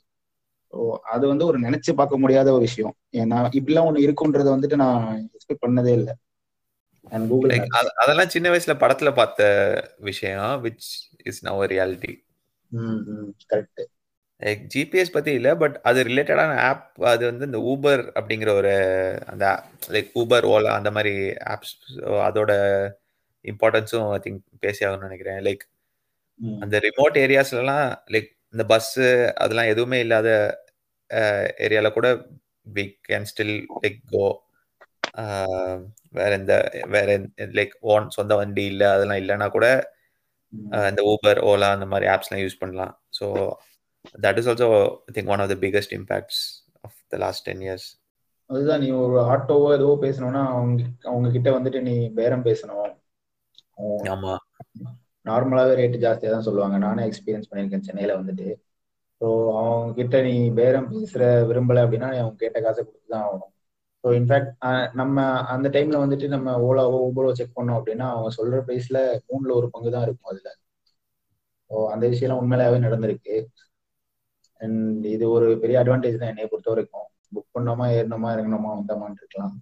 ஸோ 0.74 0.80
அது 1.14 1.24
வந்து 1.28 1.46
ஒரு 1.50 1.60
நினைச்சு 1.60 1.92
பார்க்க 2.00 2.24
முடியாத 2.24 2.50
ஒரு 2.58 2.64
விஷயம். 2.70 2.96
ஏன்னா 3.22 3.38
இப்படிலாம் 3.60 3.88
ஒண்ணு 3.90 4.06
இருக்குன்றத 4.06 4.50
வந்துட்டு 4.56 4.82
நான் 4.84 5.06
எக்ஸ்பெக்ட் 5.36 5.66
பண்ணதே 5.66 5.94
இல்லை. 6.00 6.16
அண்ட் 7.12 7.28
கூகுள் 7.30 7.54
அதெல்லாம் 8.02 8.34
சின்ன 8.34 8.48
வயசுல 8.50 8.74
படத்துல 8.82 9.12
பார்த்த 9.20 9.44
விஷயம் 10.10 10.52
which 10.66 10.90
is 11.30 11.42
now 11.48 11.62
reality 11.74 12.14
correct 13.52 13.82
GPS 14.74 15.16
பத்தி 15.16 15.32
இல்ல 15.38 15.50
பட் 15.62 15.78
அது 15.90 16.00
ரிலேட்டடான 16.10 16.52
ஆப் 16.68 16.84
அது 17.12 17.24
வந்து 17.30 17.48
இந்த 17.50 17.60
ஊபர் 17.72 18.04
அப்படிங்கிற 18.16 18.50
ஒரு 18.60 18.74
அந்த 19.28 19.46
லைக் 19.90 20.12
ஊபர் 20.22 20.46
ஓலா 20.52 20.74
அந்த 20.80 20.92
மாதிரி 20.98 21.14
ஆப்ஸ் 21.54 21.74
அதோட 22.28 22.52
இம்பார்ட்டன்ஸும் 23.46 24.08
ஐ 24.16 24.20
திங்க் 24.26 24.42
பேசி 24.66 24.86
ஆகணும்னு 24.86 25.10
நினைக்கிறேன் 25.10 25.40
லைக் 25.48 25.64
அந்த 26.64 26.76
ரிமோட் 26.88 27.16
ஏரியாஸ்லாம் 27.24 27.88
லைக் 28.16 28.30
இந்த 28.54 28.64
பஸ்ஸு 28.64 29.08
அதெல்லாம் 29.44 29.72
எதுவுமே 29.74 30.00
இல்லாத 30.00 30.30
ஏரியால 31.66 31.90
கூட 31.98 32.08
we 32.68 32.86
can 33.10 33.30
still 33.32 33.56
like 33.84 34.00
go 34.14 34.26
வேற 36.18 36.30
எந்த 36.40 36.54
வேற 36.96 37.18
லைக் 37.60 37.74
ஓன் 37.94 38.06
சொந்த 38.18 38.36
வண்டி 38.36 38.66
இல்லை 38.66 38.88
அதெல்லாம் 38.96 39.22
இல்லைன்னா 39.22 39.48
கூட 39.50 39.68
இந்த 40.92 41.02
ஊபர் 41.12 41.40
ஓலா 41.50 41.68
அந்த 41.78 41.86
மாதிரி 41.86 42.08
ஆப்ஸ்லாம் 42.14 42.44
யூஸ் 42.44 42.62
பண்ணலாம். 42.62 42.94
So 43.20 43.28
that 44.24 44.38
is 44.40 44.48
also 44.48 44.68
i 45.10 45.12
think 45.16 45.28
one 45.28 45.42
of 45.44 45.50
the 45.50 45.56
biggest 45.56 45.90
impacts 45.92 46.38
of 46.84 46.92
the 47.12 47.18
last 47.18 47.40
10 47.48 47.62
years. 47.62 47.84
அதுதான் 48.50 48.82
நீ 48.84 48.90
ஒரு 49.04 49.18
ஆட்டோவோ 49.34 49.68
ஏதோ 49.74 49.90
பேசணும்னா 50.04 50.42
அவங்க 50.54 50.84
அவங்க 51.10 51.28
கிட்ட 51.32 51.50
வந்துட்டு 51.58 51.80
நீ 51.82 51.96
பேரம் 52.10 52.46
பேசணும். 52.48 52.88
ஆமா. 54.14 54.34
நார்மலாவே 55.26 55.74
ரேட்டு 55.80 55.98
ஜாஸ்தியா 56.04 56.32
தான் 56.32 56.48
சொல்லுவாங்க. 56.48 56.78
நானே 56.78 57.02
எக்ஸ்பீரியன்ஸ் 57.10 57.50
பண்ணியிருக்கேன் 57.50 57.88
சென்னையில 57.88 58.14
வந்துட்டு. 58.20 58.48
ஸோ 59.22 59.28
அவங்க 59.60 59.94
கிட்ட 59.94 60.18
நீ 60.22 60.34
பேரம் 60.60 60.90
பேசுற 60.92 61.24
விரும்பல 61.50 61.84
அப்படின்னா 61.86 62.10
நீ 62.12 62.18
அவங்க 62.18 62.38
கேட்ட 62.38 62.60
காசை 62.62 62.82
கொடுத்து 62.84 63.14
தான் 63.14 63.26
ஆகணும். 63.28 63.52
ஸோ 64.04 64.10
இன்ஃபேக்ட் 64.20 64.52
நம்ம 64.94 65.16
அந்த 65.54 65.68
டைம்ல 65.70 65.98
வந்துட்டு 66.04 66.28
நம்ம 66.28 66.52
ஓலாவோ 66.68 67.00
ஊபரோ 67.08 67.32
செக் 67.40 67.58
பண்ணோம் 67.58 67.80
அப்படின்னா 67.80 68.08
அவங்க 68.12 68.30
சொல்ற 68.38 68.60
பிரைஸ்ல 68.68 69.00
மூணுல 69.30 69.54
ஒரு 69.60 69.70
பங்கு 69.70 69.92
தான் 69.92 70.06
இருக்கும் 70.08 70.32
அதுல. 70.34 70.50
ஸோ 71.72 71.76
அந்த 71.94 72.06
விஷயம்லாம் 72.08 72.42
உண்மையிலாவே 72.44 72.78
நடந்திருக்கு. 72.86 73.36
அண்ட் 74.62 75.06
இது 75.06 75.26
ஒரு 75.30 75.48
பெரிய 75.64 75.78
அட்வான்டேஜ் 75.84 76.22
தான் 76.22 76.32
என்னைய 76.34 76.48
பொறுத்த 76.52 76.70
வரைக்கும் 76.70 77.06
புக் 77.36 77.54
பண்ணோமா 77.58 77.86
ஏறினோமா 77.98 78.30
இறங்கணுமா 78.36 78.72
வந்தோமான்னு 78.78 79.20
இருக்கலாம். 79.22 79.54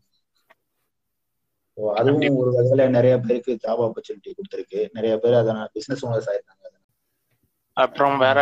அதுவும் 2.00 2.38
ஒரு 2.42 2.52
வகையில 2.58 2.84
நிறைய 2.98 3.16
பேருக்கு 3.26 3.54
ஜாப் 3.64 3.82
ஆப்பர்ச்சுனிட்டி 3.86 4.32
கொடுத்துருக்கு. 4.38 4.80
நிறைய 4.98 5.14
பேர் 5.24 5.40
அதை 5.40 5.54
பிசினஸ் 5.76 6.06
ஓனர்ஸ் 6.06 6.30
ஆயிருக்காங்க. 6.32 6.66
அப்புறம் 7.78 8.18
வேற? 8.26 8.40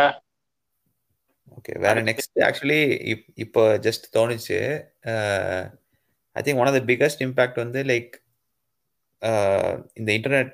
ஓகே 1.56 1.74
வேற 1.84 1.96
நெக்ஸ்ட் 2.02 2.38
ஆக்சுவலி 2.46 2.80
இப்போ 3.44 3.62
ஜஸ்ட் 3.86 4.06
தோணுச்சு. 4.16 4.58
I 6.36 6.42
think 6.46 6.60
one 6.62 6.68
of 6.70 6.78
the 6.78 6.82
biggest 6.90 7.22
impact 7.26 7.60
வந்து 7.64 7.82
லைக் 7.90 8.14
இந்த 9.92 10.10
இன்டர்நெட் 10.16 10.52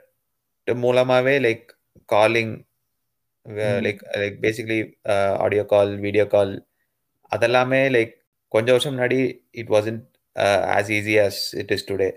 மூலமாவே 0.67 1.37
like 1.47 1.65
calling 2.15 2.53
like 3.87 4.03
like 4.23 4.37
basically 4.45 4.81
audio 5.45 5.65
call 5.65 5.93
video 5.99 6.27
call 6.27 6.53
அதெல்லாமே 7.37 7.81
லைக் 7.97 8.13
கொஞ்சம் 8.55 8.75
வருஷம் 8.75 8.95
முன்னாடி 8.95 9.21
it 9.61 9.73
wasn't 9.75 10.01
as 10.77 10.93
easy 10.99 11.17
as 11.27 11.41
it 11.63 11.73
is 11.77 11.89
today 11.91 12.11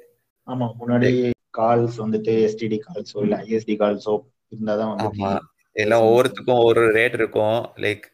ஆமா 0.47 0.65
முன்னாடி 0.79 1.09
கால்ஸ் 1.57 1.97
வந்துட்டு 2.03 2.33
எஸ்டிடி 2.47 2.77
கால்ஸோ 2.85 3.19
இல்ல 3.25 3.35
ஐஎஸ்டி 3.45 3.75
கால்ஸோ 3.81 4.13
இருந்தாதான் 4.51 4.91
ஆமா. 5.05 5.31
எல்லாம் 5.75 6.05
ஒவ்வொருத்துக்கும் 6.07 6.65
ஒரு 6.67 6.81
ரேட் 6.97 7.15
இருக்கும். 7.19 7.57
லைக் 7.83 8.05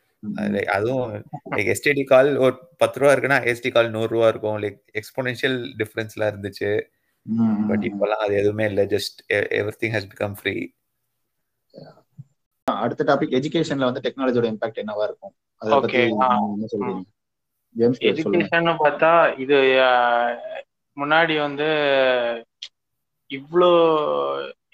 அதுவும் 0.76 1.06
லைக் 1.54 1.70
எஸ்டிடி 1.74 2.04
கால் 2.12 2.30
ஒரு 2.44 2.54
பத்து 2.82 3.00
ரூபா 3.00 3.12
இருக்குன்னா 3.14 3.40
எஸ்டி 3.52 3.70
கால் 3.76 3.94
நூறு 3.96 4.10
ரூபா 4.14 4.28
இருக்கும். 4.34 4.58
லைக் 4.64 4.80
எக்ஸ்போனென்ஷியல் 5.00 5.58
டிஃபரன்ஸ்லாம் 5.80 6.32
இருந்துச்சு. 6.34 6.72
பட் 7.70 7.84
இப்போலாம் 7.90 8.24
அது 8.26 8.34
எதுவுமே 8.42 8.66
இல்லை. 8.72 8.86
Just 8.94 9.18
everything 9.82 9.96
has 9.98 10.10
become 10.14 10.38
free 10.40 10.56
அடுத்த 12.68 13.04
டாபிக் 13.10 13.36
எஜுகேஷன்ல 13.38 13.88
வந்து 13.90 14.04
டெக்னாலஜியோட 14.06 14.48
இம்பாக்ட் 14.52 14.82
என்னவா 14.82 15.06
இருக்கும்? 15.08 15.34
அதை 15.62 15.80
பத்தி 15.80 16.00
என்ன 16.04 16.68
சொல்றீங்க? 16.74 17.02
எஜுகேஷன் 18.10 18.70
பார்த்தா 18.84 19.12
இது 19.44 19.58
முன்னாடி 20.98 21.36
வந்து 21.46 21.68
இவ்வளோ 23.32 23.70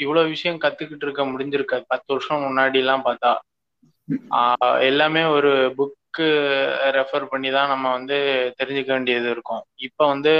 இவ்வளோ 0.03 0.21
விஷயம் 0.29 0.61
கத்துக்கிட்டு 0.63 1.05
இருக்க 1.07 1.23
முடிஞ்சிருக்காது. 1.25 1.83
பத்து 1.87 2.09
வருஷம் 2.13 2.45
முன்னாடி 2.47 2.77
எல்லாம் 2.83 3.05
பார்த்தா 3.07 3.31
எல்லாமே 4.89 5.21
ஒரு 5.35 5.51
புக்கு 5.77 6.27
ரெஃபர் 6.97 7.25
பண்ணி 7.31 7.49
தான் 7.51 7.71
நம்ம 7.73 7.85
வந்து 7.97 8.17
தெரிஞ்சுக்க 8.59 8.91
வேண்டியது 8.95 9.27
இருக்கும். 9.35 9.63
இப்போ 9.87 10.03
வந்து 10.13 10.33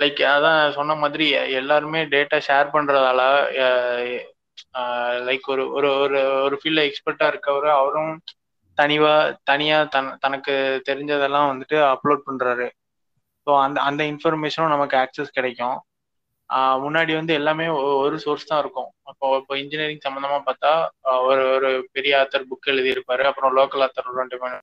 லைக் 0.00 0.20
அதான் 0.30 0.60
சொன்ன 0.78 0.96
மாதிரி 1.02 1.26
எல்லாருமே 1.60 2.00
டேட்டா 2.14 2.38
ஷேர் 2.48 2.72
பண்றதால 2.74 3.20
லைக் 5.28 5.46
ஒரு 5.54 5.64
ஒரு 5.76 5.88
ஒரு 6.04 6.18
ஒரு 6.46 6.56
ஃபீல்ட்ல 6.60 6.86
எக்ஸ்பர்ட்டா 6.88 7.26
இருக்கவர் 7.32 7.68
அவரும் 7.76 8.12
தனிவா 8.78 9.14
தனியா 9.44 9.78
தன் 9.94 10.10
தனக்கு 10.18 10.54
தெரிஞ்சதெல்லாம் 10.88 11.50
வந்துட்டு 11.50 11.76
அப்லோட் 11.92 12.26
பண்றாரு. 12.28 12.66
ஸோ 13.46 13.50
அந்த 13.64 13.78
அந்த 13.88 14.02
இன்ஃபர்மேஷனும் 14.12 14.74
நமக்கு 14.74 14.96
ஆக்சஸ் 15.04 15.36
கிடைக்கும். 15.38 15.76
முன்னாடி 16.84 17.12
வந்து 17.18 17.32
எல்லாமே 17.40 17.64
ஒரு 18.04 18.16
சோர்ஸ் 18.24 18.48
தான் 18.50 18.60
இருக்கும். 18.64 18.90
அப்போ 19.10 19.26
இப்போ 19.40 19.54
இன்ஜினியரிங் 19.62 20.04
சம்மந்தமாக 20.06 20.42
பார்த்தா 20.48 20.72
ஒரு 21.28 21.42
ஒரு 21.56 21.70
பெரிய 21.96 22.12
ஆத்தர் 22.22 22.48
புக் 22.50 22.70
எழுதியிருப்பாரு. 22.72 23.22
அப்புறம் 23.30 23.54
லோக்கல் 23.58 23.84
ஆத்தர் 23.86 24.18
ரெண்டு 24.22 24.38
பேர் 24.42 24.58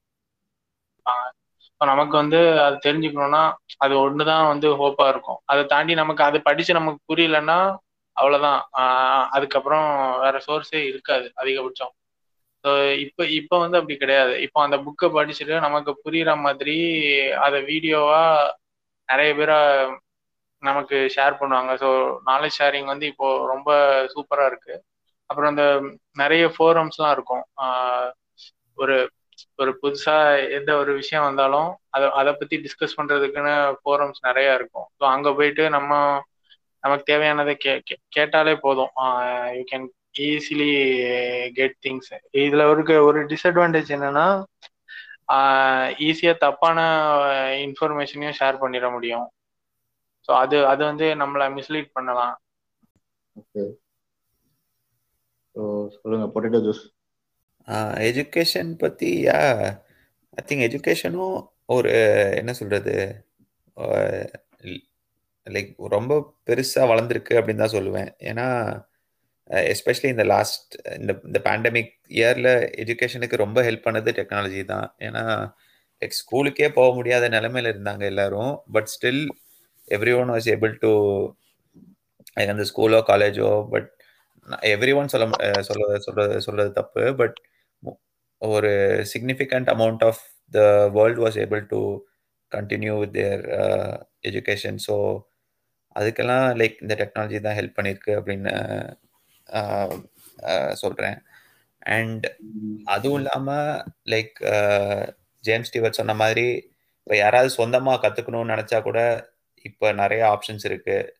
இப்போ 1.70 1.86
நமக்கு 1.92 2.16
வந்து 2.22 2.40
அது 2.66 2.76
தெரிஞ்சுக்கணும்னா 2.86 3.42
அது 3.86 3.94
ஒன்று 4.04 4.24
தான் 4.32 4.46
வந்து 4.52 4.68
ஹோப்பாக 4.82 5.12
இருக்கும். 5.14 5.40
அதை 5.52 5.62
தாண்டி 5.74 5.94
நமக்கு 6.02 6.24
அது 6.28 6.38
படித்து 6.48 6.78
நமக்கு 6.80 7.00
புரியலன்னா 7.12 7.58
அவ்வளோதான் 8.18 8.60
அதுக்கப்புறம் 9.36 9.88
வேற 10.24 10.36
சோர்ஸே 10.48 10.82
இருக்காது 10.92 11.28
அதிகபட்சம். 11.42 11.94
ஸோ 12.64 12.72
இப்போ 13.06 13.24
இப்போ 13.40 13.56
வந்து 13.64 13.80
அப்படி 13.80 13.96
கிடையாது. 14.04 14.34
இப்போ 14.46 14.60
அந்த 14.66 14.78
புக்கை 14.86 15.08
படிச்சுட்டு 15.18 15.56
நமக்கு 15.68 15.92
புரியுற 16.06 16.32
மாதிரி 16.46 16.78
அதை 17.46 17.60
வீடியோவாக 17.72 18.52
நிறைய 19.10 19.32
பேரை 19.36 19.58
நமக்கு 20.64 20.98
ஷேர் 21.16 21.40
பண்ணுவாங்க. 21.40 21.72
ஸோ 21.84 21.90
நாலேஜ் 22.32 22.58
ஷேரிங் 22.60 22.88
வந்து 22.94 23.06
இப்போ 23.12 23.28
ரொம்ப 23.54 23.70
சூப்பராக 24.14 24.52
இருக்கு. 24.52 24.76
அப்புறம் 25.30 25.52
இந்த 25.54 25.66
நிறைய 26.22 26.44
ஃபோரம்ஸ்லாம் 26.56 27.16
இருக்கும். 27.18 27.44
ஒரு 28.78 28.96
ஒரு 29.62 29.72
புதுசா 29.82 30.16
எந்த 30.58 30.72
ஒரு 30.82 30.92
விஷயம் 30.94 31.26
வந்தாலும் 31.28 31.70
அதை 31.96 32.08
அதை 32.20 32.32
பத்தி 32.34 32.56
டிஸ்கஸ் 32.66 32.98
பண்றதுக்குன்னு 33.00 33.56
ஃபோரம்ஸ் 33.82 34.22
நிறையா 34.28 34.54
இருக்கும். 34.60 34.88
ஸோ 35.00 35.04
அங்க 35.16 35.30
போயிட்டு 35.34 35.64
நம்ம 35.70 35.92
நமக்கு 36.84 37.06
தேவையானதை 37.12 37.54
கே 37.56 37.74
கேட்டாலே 38.10 38.54
போதும். 38.66 38.92
You 39.58 39.64
can 39.72 39.86
easily 40.30 40.72
get 41.60 41.78
things 41.86 42.12
இதுல 42.44 42.64
இருக்க 42.72 42.94
ஒரு 43.10 43.20
டிஸ்அட்வான்டேஜ் 43.32 43.90
என்னன்னா 43.98 44.26
ஈஸியா 46.08 46.34
தப்பான 46.44 46.80
இன்ஃபர்மேஷனையும் 47.66 48.38
ஷேர் 48.40 48.62
பண்ணிட 48.64 48.88
முடியும். 48.96 49.28
ஸோ 50.30 50.32
அது 50.42 50.58
அது 50.72 50.82
வந்து 50.90 51.06
நம்மளை 51.22 51.46
மிஸ்லீட் 51.58 51.90
பண்ணலாம். 51.98 52.36
ஓகே 53.36 53.64
ஸோ 55.56 55.62
சொல்லுங்க 55.96 56.28
பொட்டேட்டோ 56.36 56.62
ஜூஸ் 56.68 56.84
எஜுகேஷன் 58.08 58.72
பத்தி 58.84 59.10
யா 59.28 59.40
ஐ 60.38 60.42
திங்க் 60.48 60.66
எஜுகேஷனும் 60.68 61.36
ஒரு 61.76 61.92
என்ன 62.40 62.52
சொல்றது 62.60 62.96
லைக் 65.48 65.72
ரொம்ப 65.96 66.14
பெருசா 66.48 66.84
வளர்ந்துருக்கு 66.92 67.34
அப்படின்னு 67.40 67.64
தான் 67.64 67.76
சொல்லுவேன். 67.78 68.10
ஏன்னா 68.30 68.48
எஸ்பெஷலி 69.72 70.10
இந்த 70.14 70.26
லாஸ்ட் 70.34 70.74
இந்த 71.00 71.12
இந்த 71.28 71.40
பேண்டமிக் 71.48 71.92
இயர்ல 72.18 72.50
எஜுகேஷனுக்கு 72.84 73.44
ரொம்ப 73.44 73.60
ஹெல்ப் 73.68 73.88
பண்ணது 73.88 74.10
டெக்னாலஜி 74.20 74.62
தான். 74.74 74.88
ஏன்னா 75.08 75.24
லைக் 76.02 76.16
ஸ்கூலுக்கே 76.22 76.68
போக 76.78 76.90
முடியாத 77.00 77.26
நிலைமையில 77.36 77.72
இருந்தாங்க 77.74 78.04
எல்லாரும். 78.12 78.54
But 78.76 78.90
still 78.96 79.24
everyone 80.22 80.32
was 80.36 80.48
able 80.56 80.74
to 80.86 80.92
அந்த 82.52 82.64
ஸ்கூலோ 82.72 83.00
காலேஜோ 83.12 83.50
பட் 83.74 83.90
எவ்ரி 84.74 84.94
ஒன் 85.00 85.12
சொல்ல 85.14 85.26
சொல்ல 85.70 86.00
சொல்றது 86.08 86.38
சொல்றது 86.48 86.72
தப்பு. 86.80 87.04
பட் 87.22 87.38
ஒரு 88.42 88.72
significant 89.14 89.70
amount 89.76 90.04
of 90.10 90.22
the 90.52 90.60
world 90.98 91.22
was 91.26 91.38
able 91.46 91.64
to 91.74 91.82
continue 92.52 92.96
with 93.04 93.16
their 93.20 93.44
education 94.30 94.80
so 94.88 94.96
அதுக்கெல்லாம் 95.96 96.46
லைக் 96.62 96.78
இந்த 96.84 96.94
டெக்னாலஜி 97.02 97.40
தான் 97.48 97.58
ஹெல்ப் 97.60 97.78
பண்ணியிருக்கு 97.80 98.14
அப்படின்னு 98.20 98.54
சொல்கிறேன் 100.74 101.18
அண்ட் 101.96 102.26
அதுவும் 102.86 103.20
இல்லாமல் 103.20 103.82
லைக் 104.10 104.36
ஜேம்ஸ் 105.44 105.70
ஸ்டீவர்ட் 105.70 106.00
சொன்ன 106.00 106.14
மாதிரி 106.14 106.48
இப்போ 107.08 107.16
யாராவது 107.16 107.50
சொந்தமாக 107.50 108.02
கற்றுக்கணும்னு 108.04 108.54
நினச்சா 108.54 108.78
கூட 108.80 109.00
இப்போ 109.66 109.88
நிறைய 109.94 110.22
ஆப்ஷன்ஸ் 110.26 110.66
இருக்குது 110.70 111.12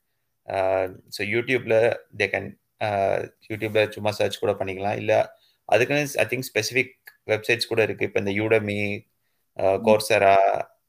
ஸோ 1.10 1.22
யூடியூப்பில் 1.26 1.80
தே 2.18 2.28
கேன் 2.28 2.50
யூடியூப்பில் 3.52 3.92
சும்மா 3.92 4.12
சர்ச் 4.12 4.40
கூட 4.40 4.52
பண்ணிக்கலாம். 4.52 4.98
இல்லை 4.98 5.20
அதுக்குன்னு 5.70 6.20
ஐ 6.20 6.26
திங்க் 6.26 6.48
ஸ்பெசிஃபிக் 6.48 6.96
வெப்சைட்ஸ் 7.28 7.68
கூட 7.68 7.82
இருக்குது 7.86 8.08
இப்போ 8.08 8.20
இந்த 8.20 8.32
யூடமி 8.32 8.80
கோர்சரா 9.88 10.36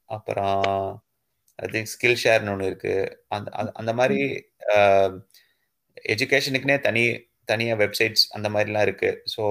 அப்புறம் 0.09 0.63
ஐ 1.59 1.67
திங்க் 1.67 1.91
ஸ்கில் 1.93 2.21
ஷேர்னு 2.23 2.51
ஒன்று 2.51 2.69
இருக்குது 2.71 3.11
அந்த 3.27 3.71
அந்த 3.73 3.93
மாதிரி 3.93 4.21
எஜுகேஷனுக்குனே 6.13 6.77
தனி 6.79 7.03
தனியாக 7.45 7.79
வெப்சைட்ஸ் 7.83 8.25
அந்த 8.31 8.47
மாதிரிலாம் 8.49 8.85
இருக்குது 8.87 9.19
ஸோ 9.35 9.43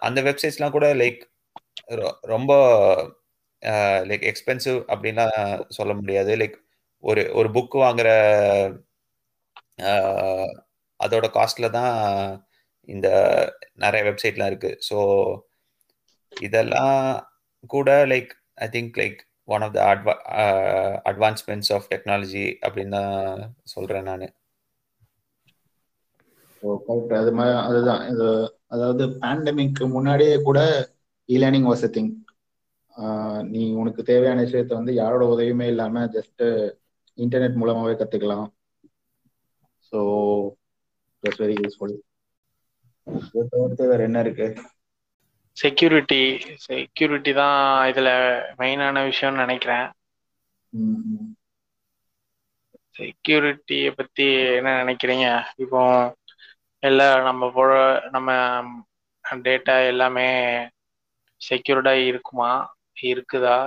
அந்த 0.00 0.18
வெப்சைட்ஸ்லாம் 0.22 0.76
கூட 0.76 0.86
லைக் 0.94 1.20
ரொம்ப 2.22 2.52
லைக் 4.10 4.24
எக்ஸ்பென்சிவ் 4.30 4.78
அப்படின்லாம் 4.92 5.36
சொல்ல 5.68 5.92
முடியாது. 5.94 6.32
லைக் 6.36 6.56
ஒரு 7.04 7.22
ஒரு 7.34 7.48
புக் 7.50 7.76
வாங்குற 7.84 8.08
அதோட 11.00 11.26
காஸ்ட்ல 11.36 11.68
தான் 11.70 11.94
இந்த 12.88 13.08
நிறைய 13.74 14.02
வெப்சைட்லாம் 14.08 14.50
இருக்கு. 14.52 14.72
ஸோ 14.88 14.98
இதெல்லாம் 16.32 16.98
கூட 17.66 17.90
like 18.06 18.32
I 18.54 18.68
think 18.68 18.98
like 19.02 19.20
one 19.48 19.64
of 19.66 19.74
the 19.74 19.80
அட்வா 19.90 20.14
advancements 21.10 21.72
of 21.76 21.88
technology 21.92 22.46
அப்படின்னு 22.62 22.98
தான் 22.98 23.44
சொல்றேன் 23.74 24.08
நான். 24.10 24.26
கரெக்ட் 26.62 27.12
அது 27.20 27.32
மாதிரி 27.38 27.56
அதுதான். 27.66 28.02
இது 28.12 28.26
அதாவது 28.74 29.04
பேண்டமிக் 29.22 29.80
முன்னாடியே 29.96 30.36
கூட 30.48 30.58
இ 31.28 31.38
லேர்னிங் 31.42 31.68
வாஸ் 31.70 31.84
திங் 31.96 32.12
நீ 33.52 33.62
உனக்கு 33.80 34.02
தேவையான 34.10 34.42
விஷயத்த 34.46 34.72
வந்து 34.74 34.92
யாரோட 35.00 35.24
உதவியுமே 35.34 35.66
இல்லாம 35.72 36.04
ஜஸ்ட் 36.16 36.42
இன்டர்நெட் 37.18 37.60
மூலமாவே 37.60 37.94
கத்துக்கலாம். 37.98 38.46
ஸோ 39.92 39.98
இட்ஸ் 41.24 41.42
வெரி 41.42 41.56
யூஸ்ஃபுல் 41.60 41.94
தவிர்த்து 43.52 43.84
வேற 43.90 44.02
என்ன 44.08 44.18
இருக்கு? 44.24 44.46
செக்யூரிட்டி 45.56 46.20
செக்யூரிட்டி 46.64 47.32
தான் 47.40 47.58
இதுல 47.90 48.08
மெயினான 48.60 49.04
விஷயம்னு 49.08 49.44
நினைக்கிறேன். 49.44 49.86
செக்யூரிட்டியை 52.96 53.90
பத்தி 53.94 54.26
என்ன 54.56 54.70
நினைக்கிறீங்க? 54.80 55.26
இப்போ 55.56 55.80
எல்லாம் 56.82 57.16
நம்ம 57.24 57.44
போட 57.52 57.70
நம்ம 58.10 58.30
டேட்டா 59.44 59.76
எல்லாமே 59.92 60.28
செக்யூர்டா 61.40 61.94
இருக்குமா? 62.08 62.50
இருக்குதா? 63.04 63.58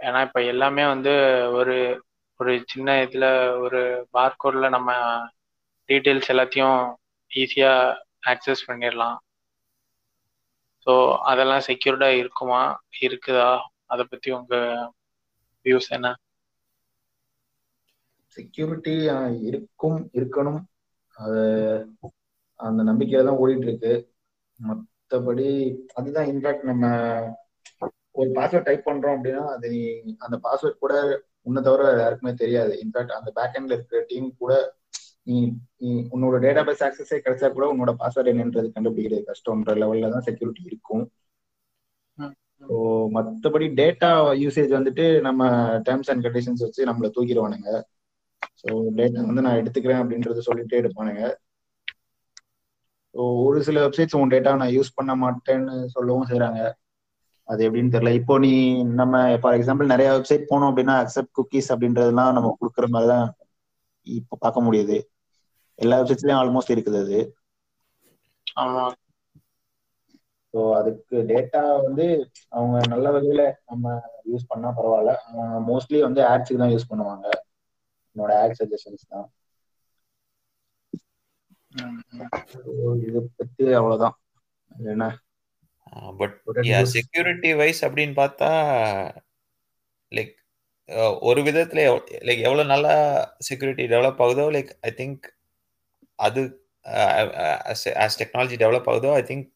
ஏன்னா 0.00 0.20
இப்ப 0.26 0.40
எல்லாமே 0.44 0.84
வந்து 0.86 1.12
ஒரு 1.52 1.74
ஒரு 2.40 2.52
சின்ன 2.66 2.90
இதுல 3.04 3.26
ஒரு 3.60 3.80
பார்கோட்ல 4.14 4.66
நம்ம 4.70 4.90
டீட்டெயில்ஸ் 5.88 6.30
எல்லாத்தையும் 6.32 6.78
ஈஸியா 7.30 7.72
ஆக்சஸ் 8.26 8.66
பண்ணிடலாம். 8.68 9.16
ஸோ 10.88 10.94
அதெல்லாம் 11.30 11.64
செக்யூர்டா 11.66 12.08
இருக்குமா? 12.18 12.60
இருக்குதா? 13.02 13.48
அதை 13.86 14.04
பத்தி 14.06 14.28
உங்க 14.32 14.54
வியூஸ் 15.66 15.88
என்ன? 15.90 16.08
செக்யூரிட்டி 18.36 18.94
இருக்கும் 19.48 19.98
இருக்கணும். 20.14 20.60
அது 21.16 21.42
அந்த 22.60 22.80
நம்பிக்கையில 22.82 23.26
தான் 23.28 23.40
ஓடிட்டு 23.42 23.66
இருக்கு 23.68 23.92
மற்றபடி 24.60 25.46
அதுதான் 25.94 26.28
இன்ஃபேக்ட் 26.32 26.64
நம்ம 26.64 26.84
ஒரு 28.14 28.28
பாஸ்வேர்ட் 28.30 28.68
டைப் 28.68 28.86
பண்றோம் 28.86 29.16
அப்படின்னா 29.16 29.44
அது 29.54 29.66
நீ 29.72 29.80
அந்த 30.18 30.36
பாஸ்வேர்ட் 30.44 30.82
கூட 30.84 30.94
உன்னை 31.42 31.60
தவிர 31.62 31.82
யாருக்குமே 32.00 32.32
தெரியாது. 32.34 32.72
இன்ஃபேக்ட் 32.84 33.18
அந்த 33.18 33.30
பேக் 33.36 33.56
எண்ட்ல 33.58 33.76
இருக்கிற 33.76 34.00
டீம் 34.08 34.28
கூட 34.38 34.52
உன்னோட 36.14 36.36
டேட்டா 36.44 36.62
பேஸ் 36.68 36.84
ஆக்சஸே 36.86 37.18
கிடைச்சா 37.24 37.48
கூட 37.56 37.66
உன்னோட 37.72 37.92
பாஸ்வேர்ட் 38.00 38.32
என்னன்றது 38.32 38.68
கண்டுபிடிக்கிறது 38.76 39.28
கஷ்டம்ன்ற 39.30 39.74
லெவல்ல 39.82 40.12
தான் 40.14 40.26
செக்யூரிட்டி 40.28 40.62
இருக்கும். 40.70 41.04
ஸோ 42.62 42.76
மற்றபடி 43.14 43.66
டேட்டா 43.80 44.08
யூசேஜ் 44.42 44.72
வந்துட்டு 44.78 45.04
நம்ம 45.26 45.42
டேர்ம்ஸ் 45.86 46.10
அண்ட் 46.12 46.24
கண்டிஷன்ஸ் 46.26 46.64
வச்சு 46.66 46.88
நம்மள 46.88 47.08
தூக்கிடுவானுங்க. 47.16 47.68
ஸோ 48.60 48.68
டேட்டா 48.98 49.20
வந்து 49.28 49.44
நான் 49.46 49.60
எடுத்துக்கிறேன் 49.60 50.02
அப்படின்றத 50.02 50.42
சொல்லிட்டே 50.48 50.80
இருப்பானுங்க 50.82 51.22
ஸோ 53.14 53.22
ஒரு 53.44 53.58
சில 53.66 53.78
வெப்சைட்ஸ் 53.84 54.16
உன் 54.18 54.32
டேட்டா 54.34 54.50
நான் 54.60 54.74
யூஸ் 54.74 54.96
பண்ண 54.98 55.12
மாட்டேன்னு 55.22 55.74
சொல்லவும் 55.94 56.28
செய்றாங்க. 56.30 56.60
அது 57.48 57.60
எப்படின்னு 57.66 57.92
தெரியல. 57.94 58.10
இப்போ 58.20 58.34
நீ 58.44 58.50
நம்ம 59.00 59.14
ஃபார் 59.42 59.56
எக்ஸாம்பிள் 59.58 59.92
நிறைய 59.92 60.08
வெப்சைட் 60.16 60.48
போனோம் 60.50 60.70
அப்படின்னா 60.70 60.96
அக்செப்ட் 61.02 61.34
குக்கீஸ் 61.38 61.70
அப்படின்றதெல்லாம் 61.74 62.34
நம்ம 62.36 62.50
கொடுக்குற 62.60 62.86
மாதிரி 62.94 63.10
தான் 63.14 63.26
இப்போ 64.06 64.34
பார்க்க 64.44 64.66
முடியுது. 64.66 64.96
எல்லா 65.78 65.96
வெப்சைட்ஸ்லயும் 65.98 66.40
ஆல்மோஸ்ட் 66.40 66.74
இருக்குது 66.74 67.00
அது. 67.04 67.18
ஆமா. 68.56 68.84
ஸோ 70.54 70.60
அதுக்கு 70.78 71.16
டேட்டா 71.30 71.62
வந்து 71.86 72.04
அவங்க 72.56 72.76
நல்ல 72.92 73.06
வகையில 73.16 73.42
நம்ம 73.70 73.86
யூஸ் 74.30 74.50
பண்ணா 74.52 74.68
பரவாயில்ல. 74.78 75.12
மோஸ்ட்லி 75.68 75.98
வந்து 76.06 76.20
ஆட்ஸுக்கு 76.30 76.62
தான் 76.62 76.74
யூஸ் 76.74 76.90
பண்ணுவாங்க. 76.92 77.26
என்னோட 78.16 78.32
ஆட் 78.42 78.58
சஜஷன்ஸ் 78.60 79.04
தான். 79.12 79.26
இதை 83.06 83.20
பத்தி 83.38 83.64
அவ்வளவுதான். 83.78 84.16
என்ன? 84.90 85.04
பட். 86.20 86.34
செக்யூரிட்டி 86.94 87.50
வைஸ் 87.60 87.80
அப்படின்னு 87.86 88.14
பார்த்தா 88.16 88.48
லைக் 90.12 90.34
ஒரு 91.28 91.40
விதத்துல 91.46 91.80
லைக் 92.26 92.44
எவ்வளவு 92.46 92.72
நல்லா 92.72 92.94
செக்யூரிட்டி 93.48 93.84
டெவலப் 93.92 94.22
ஆகுதோ 94.26 94.46
லைக் 94.56 94.70
ஐ 94.82 94.92
திங்க் 95.00 95.26
அது 96.18 96.42
ஆஸ் 98.04 98.18
டெக்னாலஜி 98.22 98.56
டெவலப் 98.64 98.88
ஆகுதோ 98.92 99.12
I 99.12 99.22
think 99.22 99.46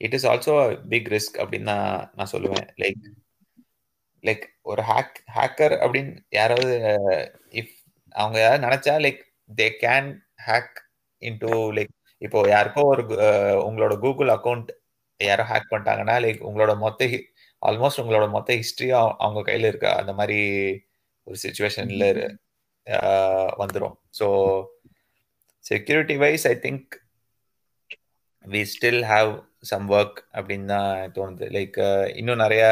it 0.00 0.14
is 0.14 0.26
also 0.26 0.54
big 0.88 1.10
risk 1.16 1.38
அப்படின்னு 1.42 1.70
தான் 1.72 1.88
நான் 2.18 2.32
சொல்லுவேன். 2.32 2.68
லைக் 2.82 3.00
லைக் 4.24 4.44
ஒரு 4.62 4.82
ஹேக் 4.82 5.18
ஹேக்கர் 5.36 5.74
அப்படின்னு 5.84 6.12
யாராவது 6.30 6.74
இஃப் 7.52 7.74
அவங்க 8.14 8.36
யாராவது 8.40 8.64
நினைச்சா 8.66 8.94
like 9.06 9.20
they 9.50 9.68
can 9.84 10.10
hack 10.48 10.76
into 11.22 11.52
like 11.78 11.94
இப்போ 12.22 12.38
யாருக்கோ 12.48 12.82
ஒரு 12.92 13.02
uh, 13.26 13.56
உங்களோட 13.68 13.92
கூகுள் 13.98 14.30
அக்கௌண்ட் 14.36 14.70
யாரோ 15.20 15.44
ஹேக் 15.44 15.70
பண்ணிட்டாங்கன்னா 15.70 16.16
லைக் 16.24 16.40
உங்களோட 16.48 16.72
மொத்த 16.76 17.06
ஆல்மோஸ்ட் 17.62 18.00
உங்களோட 18.02 18.26
மொத்த 18.30 18.50
ஹிஸ்ட்ரியும் 18.54 19.10
அவங்க 19.18 19.40
கையில் 19.42 19.68
இருக்கா? 19.70 19.90
அந்த 19.96 20.12
மாதிரி 20.12 20.38
ஒரு 21.26 21.36
சுச்சுவேஷன்ல 21.42 22.06
வந்துடும் 23.60 23.96
so 24.18 24.26
security 25.64 26.16
wise 26.16 26.46
I 26.52 26.54
think 26.64 26.90
we 28.44 28.60
still 28.72 29.02
have 29.12 29.30
some 29.70 29.86
work 29.90 30.18
அப்படின்னு 30.36 30.68
தான் 30.74 31.12
தோணுது. 31.16 31.46
லைக் 31.56 31.76
uh, 31.86 32.04
இன்னும் 32.20 32.42
நிறையா 32.44 32.70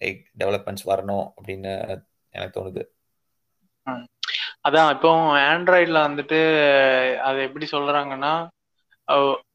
லைக் 0.00 0.22
டெவலப்மெண்ட்ஸ் 0.40 0.86
வரணும் 0.90 1.26
அப்படின்னு 1.36 1.72
எனக்கு 2.34 2.56
தோணுது. 2.58 2.82
அதான் 4.66 4.90
இப்போ 4.94 5.10
ஆண்ட்ராய்டில் 5.52 6.06
வந்துட்டு 6.06 6.38
அது 7.26 7.38
எப்படி 7.42 7.66
சொல்கிறாங்கன்னா 7.74 8.32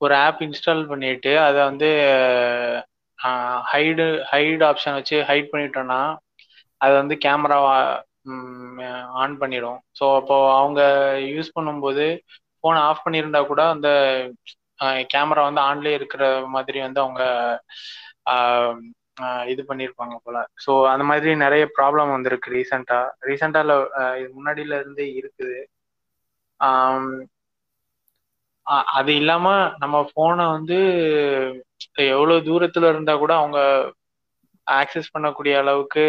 ஒரு 0.01 0.13
ஆப் 0.25 0.41
இன்ஸ்டால் 0.45 0.83
பண்ணிட்டு 0.85 1.31
அதை 1.39 1.59
வந்து 1.69 1.89
ஹைடு 3.71 4.05
ஹைடு 4.31 4.63
ஆப்ஷன் 4.69 4.97
வச்சு 4.99 5.17
ஹைட் 5.29 5.51
பண்ணிட்டோம்னா 5.53 6.01
அது 6.81 6.93
வந்து 7.01 7.15
கேமரா 7.25 7.59
ஆன் 9.23 9.35
பண்ணிடும். 9.41 9.79
ஸோ 9.99 10.05
அப்போ 10.19 10.35
அவங்க 10.59 10.81
யூஸ் 11.33 11.55
பண்ணும்போது 11.57 12.05
ஃபோனை 12.63 12.79
ஆஃப் 12.89 13.03
பண்ணியிருந்தா 13.05 13.41
கூட 13.51 13.61
அந்த 13.73 13.89
கேமரா 15.13 15.41
வந்து 15.47 15.61
ஆன்லேயே 15.69 15.97
இருக்கிற 15.99 16.23
மாதிரி 16.55 16.79
வந்து 16.85 16.99
அவங்க 17.05 17.23
இது 19.51 19.61
பண்ணியிருப்பாங்க 19.69 20.15
போல. 20.25 20.37
ஸோ 20.65 20.71
அந்த 20.93 21.03
மாதிரி 21.09 21.31
நிறைய 21.43 21.63
ப்ராப்ளம் 21.77 22.13
வந்திருக்கு 22.15 22.53
ரீசெண்டாக 22.55 23.13
ரீசெண்டாக 23.29 23.75
இது 24.21 24.29
முன்னாடியில 24.37 24.79
இருந்தே 24.81 25.07
இருக்குது. 25.19 25.59
அது 28.97 29.11
இல்லாம 29.21 29.47
நம்ம 29.81 29.97
போனை 30.13 30.45
வந்து 30.55 30.77
எவ்வளவு 32.13 32.45
தூரத்துல 32.47 32.89
இருந்தா 32.93 33.13
கூட 33.23 33.33
அவங்க 33.41 33.59
ஆக்சஸ் 34.67 35.13
பண்ணக்கூடிய 35.15 35.53
அளவுக்கு 35.61 36.03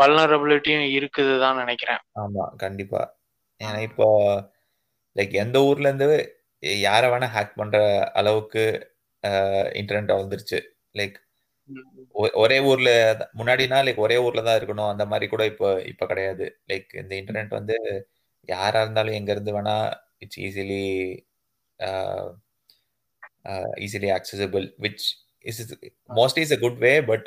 வல்னரபிலிட்டியும் 0.00 0.86
இருக்குது 0.98 1.32
தான் 1.44 1.60
நினைக்கிறேன். 1.62 2.00
ஆமா 2.22 2.44
கண்டிப்பா. 2.62 3.00
ஏன்னா 3.60 3.80
இப்போ 3.88 4.06
லைக் 5.16 5.34
எந்த 5.44 5.58
ஊர்ல 5.68 5.90
இருந்து 5.90 6.08
யாரை 6.86 7.08
வேணா 7.12 7.28
ஹேக் 7.36 7.58
பண்ற 7.60 7.78
அளவுக்கு 8.20 8.62
இன்டர்நெட் 9.80 10.14
வளர்ந்துருச்சு 10.14 10.58
லைக் 11.00 11.16
ஒரே 12.42 12.58
ஊர்ல 12.70 12.90
முன்னாடினா 13.38 13.78
லைக் 13.86 14.00
ஒரே 14.06 14.16
ஊர்ல 14.26 14.42
தான் 14.48 14.58
இருக்கணும். 14.60 14.90
அந்த 14.94 15.04
மாதிரி 15.12 15.26
கூட 15.34 15.42
இப்போ 15.52 15.68
இப்போ 15.92 16.04
கிடையாது. 16.12 16.46
லைக் 16.70 16.90
இந்த 17.02 17.12
இன்டர்நெட் 17.20 17.58
வந்து 17.58 17.76
யாரா 18.48 18.80
இருந்தாலும் 18.84 19.18
எங்க 19.18 19.30
இருந்து 19.34 19.52
வேணா 19.58 19.76
it's 20.24 20.40
easily 20.46 20.82
easily 23.84 24.08
accessible 24.16 24.66
which 24.84 25.04
is 25.44 25.60
mostly 26.18 26.42
is 26.46 26.54
a 26.56 26.60
good 26.64 26.80
way 26.86 26.92
but 27.10 27.26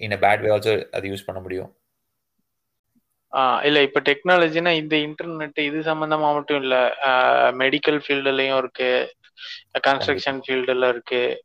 in 0.00 0.10
a 0.10 0.18
bad 0.18 0.40
way 0.40 0.48
also 0.48 0.90
அது 0.90 1.10
யூஸ் 1.10 1.26
பண்ண 1.26 1.40
முடியும். 1.40 1.74
ஆஹ் 3.32 3.64
இல்ல 3.64 3.82
இப்ப 3.82 4.00
டெக்னாலஜினா 4.00 4.70
இந்த 4.70 4.96
இன்டர்நெட் 4.96 5.60
இது 5.60 5.80
சம்பந்தமா 5.80 6.32
மட்டும் 6.32 6.60
இல்ல. 6.60 6.94
மெடிக்கல் 7.52 8.00
ஃபீல்டுலயும் 8.08 8.56
இருக்கு. 8.56 9.14
கன்ஸ்ட்ரக்ஷன் 9.86 10.40
ஃபீல்டுல 10.48 10.88
இருக்கு. 10.88 11.44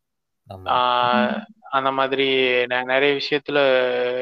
அந்த 1.69 1.91
மாதிரி 1.91 2.27
நெ- 2.65 2.83
நிறைய 2.83 3.19
விஷயத்துல 3.21 3.57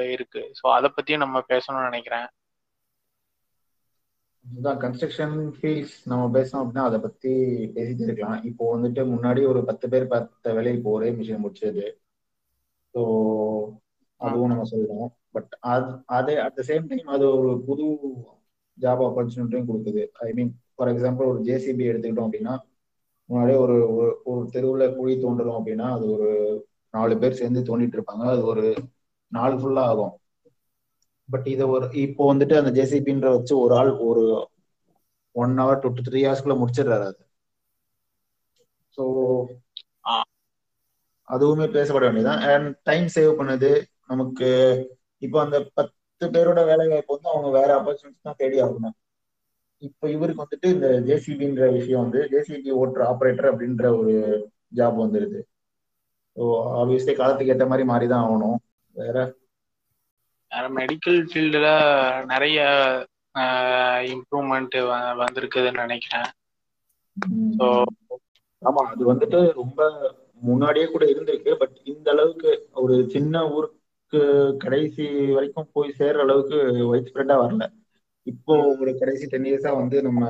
இருக்கு. 0.09 0.39
ஸோ 0.39 0.71
அதை 0.71 0.91
பத்தியும் 0.95 1.17
நம்ம 1.17 1.43
பேசணும்னு 1.49 1.83
நினைக்கிறேன். 1.83 2.27
இதுதான் 4.51 4.77
கன்ஸ்ட்ரக்ஷன் 4.77 5.51
ஃபீல்ட்ஸ் 5.61 5.95
நம்ம 6.03 6.39
பேசணும் 6.39 6.65
அப்படின்னா 6.65 6.83
அதை 6.83 6.99
பத்தி 6.99 7.31
பேசிட்டு 7.75 8.01
இருக்கலாம். 8.01 8.43
இப்போ 8.43 8.77
வந்துட்டு 8.77 9.09
முன்னாடி 9.13 9.47
ஒரு 9.47 9.65
பத்து 9.65 9.89
பேர் 9.89 10.07
பார்த்த 10.07 10.53
வேலை 10.53 10.73
இப்போ 10.73 10.91
ஒரே 10.91 11.11
மிஷின் 11.11 11.41
முடிச்சது. 11.43 11.91
ஸோ 12.93 13.01
அதுவும் 14.23 14.47
நம்ம 14.47 14.63
சொல்லணும் 14.71 15.07
பட் 15.31 15.57
அது 15.59 15.93
அதே 16.05 16.35
அட் 16.35 16.53
த 16.53 16.63
சேம் 16.67 16.87
டைம் 16.87 17.07
அது 17.07 17.37
ஒரு 17.37 17.63
புது 17.65 17.83
ஜாப் 18.81 19.01
ஆப்பர்ச்சுனிட்டியும் 19.07 19.65
கொடுக்குது. 19.67 20.05
ஐ 20.13 20.33
மீன் 20.33 20.59
ஃபார் 20.75 20.87
எக்ஸாம்பிள் 20.87 21.27
ஒரு 21.27 21.41
ஜேசிபி 21.43 21.81
எடுத்துக்கிட்டோம் 21.81 22.27
அப்படின்னா 22.29 22.57
முன்னாடியே 23.25 23.57
ஒரு 23.57 23.75
ஒரு- 23.91 24.15
ஒரு 24.23 24.49
தெருவில் 24.49 24.95
குழி 24.95 25.23
தோண்டுறோம் 25.23 25.61
அப்படின்னா 25.65 25.91
அது 25.91 26.11
ஒரு 26.11 26.29
நாலு 26.91 27.17
பேர் 27.17 27.33
சேர்ந்து 27.33 27.63
தோண்டிட்டு 27.63 27.97
இருப்பாங்க. 27.97 28.23
அது 28.23 28.45
ஒரு 28.45 28.75
நாள் 29.27 29.53
ஃபுல்லா 29.53 29.79
ஆகும். 29.79 30.17
பட் 31.29 31.47
இதை 31.47 31.65
ஒரு 31.65 31.89
இப்போ 31.91 32.33
வந்துட்டு 32.33 32.65
அந்த 32.65 32.83
ஜேசிபின்ற 32.83 33.29
வச்சு 33.31 33.59
ஒரு 33.59 33.75
ஆள் 33.75 33.89
ஒரு 33.89 34.49
one 35.31 35.57
hour 35.59 35.79
two 35.79 35.89
to 35.93 36.11
three 36.11 36.15
ஹவர்ஸ்க்குள்ள 36.15 36.63
முடிச்சிடுறாரு 36.63 37.03
அது. 37.03 37.27
ஸோ 38.97 39.03
அதுவுமே 41.27 41.65
பேசப்பட 41.75 42.05
வேண்டியதான் 42.07 42.53
அண்ட் 42.53 42.77
டைம் 42.83 43.05
சேவ் 43.15 43.33
பண்ணுது. 43.41 43.83
நமக்கு 44.09 44.49
இப்போ 45.21 45.37
அந்த 45.41 45.57
பத்து 45.73 46.25
பேரோட 46.33 46.59
வேலை 46.65 46.85
வாய்ப்பு 46.87 47.15
வந்து 47.15 47.31
அவங்க 47.33 47.49
வேற 47.59 47.69
ஆப்பர்ச்சுனிட்டி 47.79 48.21
தான் 48.21 48.39
தேடி 48.41 48.57
ஆகணும். 48.65 48.95
இப்போ 49.81 50.05
இவருக்கு 50.15 50.43
வந்துட்டு 50.43 50.67
இந்த 50.75 50.87
ஜேசிபின்ற 51.07 51.63
விஷயம் 51.77 52.03
வந்து 52.05 52.19
ஜேசிபி 52.33 52.71
ஓட்டுற 52.81 53.01
ஆப்ரேட்டர் 53.11 53.49
அப்படின்ற 53.51 53.85
ஒரு 53.99 54.13
ஜாப் 54.77 54.97
வந்துருது. 55.03 55.39
ஸோ 56.37 56.43
ஆப்வியஸ்லி 56.81 57.13
காலத்துக்கு 57.15 57.53
ஏற்ற 57.53 57.65
மாதிரி 57.65 57.85
மாறி 57.91 58.07
தான் 58.07 58.25
ஆகணும். 58.25 58.59
வேற? 58.95 59.17
மெடிக்கல் 60.77 61.19
ஃபீல்டில் 61.29 61.69
நிறைய 62.31 62.59
இம்ப்ரூவ்மெண்ட் 64.15 64.77
வந்திருக்குதுன்னு 65.21 65.83
நினைக்கிறேன். 65.85 66.29
ஸோ 67.57 67.67
ஆமா 68.61 68.81
அது 68.91 69.03
வந்துட்டு 69.11 69.39
ரொம்ப 69.61 69.79
முன்னாடியே 70.41 70.85
கூட 70.85 71.03
இருந்திருக்கு. 71.13 71.51
பட் 71.61 71.75
இந்த 71.93 72.07
அளவுக்கு 72.11 72.51
ஒரு 72.83 72.95
சின்ன 73.15 73.43
ஊருக்கு 74.13 74.23
கடைசி 74.63 75.03
வரைக்கும் 75.35 75.71
போய் 75.75 75.97
சேர்ற 75.99 76.25
அளவுக்கு 76.25 76.57
ஒயிட் 76.89 77.09
ஸ்ப்ரெட்டா 77.09 77.35
வரல. 77.41 77.63
இப்போ 78.27 78.53
ஒரு 78.81 78.91
கடைசி 78.99 79.25
டென் 79.27 79.47
இயர்ஸா 79.49 79.71
வந்து 79.79 79.97
நம்ம 80.01 80.21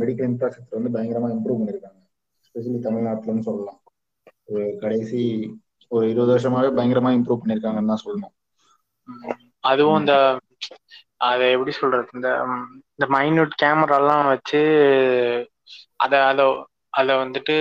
மெடிக்கல் 0.00 0.28
இன்ஃப்ராஸ்ட்ரக்சர் 0.30 0.78
வந்து 0.78 0.94
பயங்கரமா 0.94 1.28
இம்ப்ரூவ் 1.34 1.60
பண்ணிருக்காங்க. 1.60 2.00
ஸ்பெஷலி 2.46 2.78
தமிழ்நாட்டுலன்னு 2.86 3.46
சொல்லலாம். 3.48 3.80
ஒரு 4.48 4.64
கடைசி 4.82 5.20
ஒரு 5.90 6.04
இருபது 6.12 6.32
வருஷமாவே 6.32 6.70
பயங்கரமா 6.78 7.10
இம்ப்ரூவ் 7.18 7.42
பண்ணிருக்காங்கன்னு 7.42 7.92
தான் 7.92 8.04
சொல்லணும். 8.04 8.34
அதுவும் 9.64 10.00
இந்த 10.00 10.14
அதை 11.28 11.44
எப்படி 11.54 11.72
சொல்றது? 11.78 12.08
இந்த 12.16 12.28
இந்த 12.94 13.06
மைன்யூட் 13.16 13.54
கேமராலாம் 13.62 14.26
வச்சு 14.32 14.60
அதை 16.04 16.18
அதை 16.30 16.44
அதை 16.98 17.14
வந்துட்டு 17.22 17.56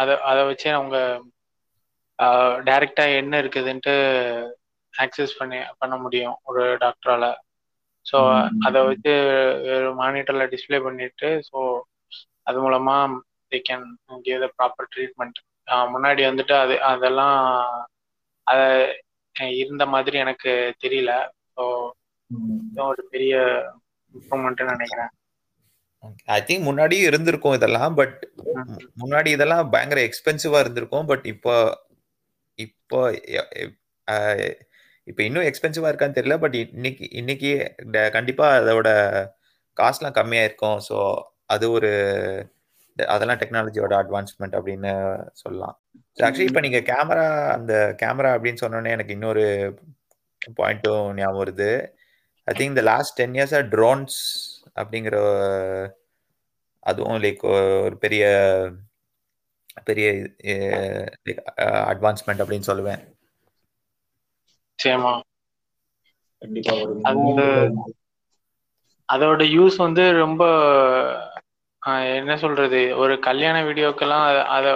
அதை 0.00 0.14
அதை 0.30 0.42
வச்சே 0.50 0.70
அவங்க 0.78 0.98
டைரக்டா 2.68 3.04
என்ன 3.20 3.34
இருக்குதுன்ட்டு 3.42 3.94
ஆக்சஸ் 4.94 5.38
பண்ணி 5.38 5.58
பண்ண 5.78 5.96
முடியும் 5.96 6.36
ஒரு 6.42 6.62
டாக்டரால 6.76 7.26
ஸோ 8.06 8.18
அதை 8.66 8.80
வச்சு 8.84 9.14
மானிட்டர்ல 9.94 10.44
டிஸ்பிளே 10.46 10.80
பண்ணிட்டு 10.82 11.30
ஸோ 11.50 11.58
அது 12.42 12.58
மூலமா 12.60 12.96
they 13.52 13.58
can 13.68 13.84
give 14.22 14.42
the 14.44 14.48
proper 14.58 14.90
treatment 14.94 15.38
முன்னாடி 15.94 16.22
வந்துட்டு 16.28 16.54
அது 16.60 16.74
அதெல்லாம் 16.82 17.38
அத 18.46 18.60
இருந்த 19.62 19.86
மாதிரி 19.86 20.16
எனக்கு 20.18 20.52
தெரியல. 20.84 21.12
ஸோ 21.54 21.64
ஒரு 22.76 23.02
பெரிய 23.10 23.34
இம்ப்ரூவ்மெண்ட் 24.14 24.70
நினைக்கிறேன். 24.72 25.10
ஐ 26.26 26.38
திங்க் 26.40 26.66
முன்னாடியும் 26.68 27.08
இருந்திருக்கும் 27.08 27.56
இதெல்லாம் 27.58 27.94
பட் 27.94 28.18
முன்னாடி 29.02 29.26
இதெல்லாம் 29.26 29.70
பயங்கர 29.70 30.00
எக்ஸ்பென்சிவா 30.08 30.58
இருந்திருக்கும். 30.60 31.06
பட் 31.06 31.26
இப்போ 31.26 31.54
இப்போ 32.58 33.00
இப்போ 35.10 35.22
இன்னும் 35.28 35.46
எக்ஸ்பென்சிவா 35.48 35.90
இருக்கான்னு 35.90 36.18
தெரியல 36.18 36.36
பட் 36.44 36.56
இன்னைக்கு 36.60 37.04
இன்னைக்கு 37.20 37.50
கண்டிப்பா 38.16 38.46
அதோட 38.60 38.90
காஸ்ட்லாம் 39.76 40.16
கம்மியா 40.20 40.44
இருக்கும். 40.48 40.78
ஸோ 40.88 40.96
அது 41.54 41.66
ஒரு 41.76 41.90
அதெல்லாம் 42.96 43.40
டெக்னாலஜியோட 43.42 43.94
அட்வான்ஸ்மெண்ட் 44.02 44.56
அப்படின்னு 44.58 44.92
சொல்லலாம். 45.42 45.76
ஆக்சுவலி 46.26 46.48
இப்போ 46.50 46.62
நீங்க 46.66 46.80
கேமரா 46.90 47.26
அந்த 47.56 47.74
கேமரா 48.02 48.30
அப்படின்னு 48.36 48.62
சொன்னோன்னே 48.64 48.94
எனக்கு 48.96 49.16
இன்னொரு 49.16 49.44
பாயிண்ட்டும் 50.60 51.04
ஞாபகம் 51.18 51.42
வருது. 51.42 51.70
ஐ 52.48 52.54
திங்க் 52.58 52.74
இந்த 52.74 52.84
லாஸ்ட் 52.90 53.16
டென் 53.20 53.36
இயர்ஸா 53.38 53.60
ட்ரோன்ஸ் 53.74 54.18
அப்படிங்கிற 54.80 55.16
அதுவும் 56.90 57.22
லைக் 57.24 57.44
ஒரு 57.86 57.96
பெரிய 58.04 58.24
பெரிய 59.88 60.06
அட்வான்ஸ்மெண்ட் 61.92 62.42
அப்படின்னு 62.42 62.70
சொல்லுவேன். 62.70 63.00
நிச்சயமா. 64.78 65.12
கண்டிப்பா 66.42 66.74
அது 67.02 67.22
அதோட 69.08 69.42
யூஸ் 69.56 69.76
வந்து 69.76 70.12
ரொம்ப 70.12 70.42
என்ன 72.16 72.32
சொல்றது 72.36 72.80
ஒரு 72.96 73.18
கல்யாண 73.18 73.56
வீடியோக்கெல்லாம் 73.64 74.24
அதை 74.46 74.72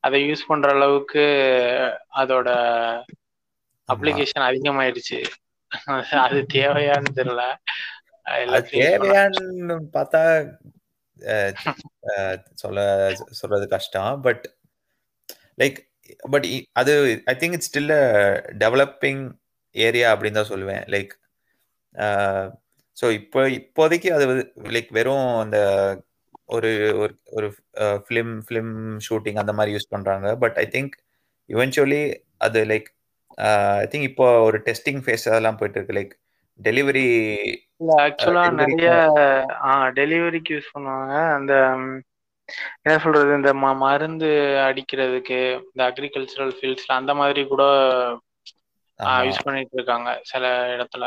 அதை 0.00 0.30
யூஸ் 0.30 0.46
பண்ற 0.46 0.68
அளவுக்கு 0.74 1.24
அதோட 2.16 2.48
அப்ளிகேஷன் 3.88 4.46
அதிகமாயிடுச்சு. 4.50 5.18
அது 6.24 6.38
தேவையான்னு 6.52 7.10
தெரியல. 7.14 7.42
தேவையான்னு 8.72 9.76
பார்த்தா 9.94 10.22
சொல்ல 12.54 12.80
சொல்றது 13.30 13.68
கஷ்டம். 13.68 14.20
பட் 14.20 14.44
லைக் 15.58 15.78
பட் 16.32 16.46
அது 16.80 16.92
I 17.32 17.34
think 17.40 17.56
it's 17.56 17.70
still 17.70 17.94
developing 18.64 19.22
area 19.74 20.08
அப்படின்னு 20.12 20.40
தான் 20.40 20.52
சொல்லுவேன். 20.52 20.82
லைக் 20.94 21.12
ஸோ 22.96 23.06
இப்போ 23.18 23.40
இப்போதைக்கு 23.58 24.08
அது 24.16 24.24
லைக் 24.76 24.90
வெறும் 24.98 25.28
அந்த 25.42 25.58
ஒரு 26.56 26.70
ஒரு 27.02 27.12
ஒரு 27.36 27.48
ஃபிலிம் 28.06 28.32
ஃபிலிம் 28.46 28.72
ஷூட்டிங் 29.06 29.38
அந்த 29.42 29.52
மாதிரி 29.58 29.74
யூஸ் 29.76 29.92
பண்ணுறாங்க 29.94 30.28
பட் 30.42 30.56
ஐ 30.64 30.66
திங்க் 30.74 30.94
இவென்ச்சுவலி 31.50 32.02
அது 32.46 32.60
லைக் 32.72 32.88
ஐ 33.82 33.86
திங்க் 33.92 34.08
இப்போ 34.10 34.26
ஒரு 34.48 34.58
டெஸ்டிங் 34.68 35.00
ஃபேஸ் 35.04 35.28
அதெல்லாம் 35.30 35.58
போயிட்டு 35.60 35.78
இருக்கு. 35.78 35.98
லைக் 36.00 36.14
டெலிவரி 36.58 37.06
ஆக்சுவலா 38.06 38.44
நிறைய 38.60 38.88
டெலிவரிக்கு 39.98 40.54
யூஸ் 40.56 40.72
பண்ணுவாங்க. 40.74 41.14
அந்த 41.38 41.52
என்ன 42.82 42.96
சொல்றது 42.98 43.34
இந்த 43.34 43.52
மருந்து 43.84 44.30
அடிக்கிறதுக்கு 44.68 45.38
இந்த 45.64 45.82
அக்ரிகல்ச்சரல் 45.90 46.54
ஃபீல்ட்ஸ்ல 46.58 46.92
அந்த 46.92 47.14
மாதிரி 47.14 47.46
கூட 47.46 47.64
யூஸ் 49.26 49.44
பண்ணிட்டு 49.44 49.76
இருக்காங்க 49.76 50.08
சில 50.22 50.44
இடத்துல. 50.76 51.04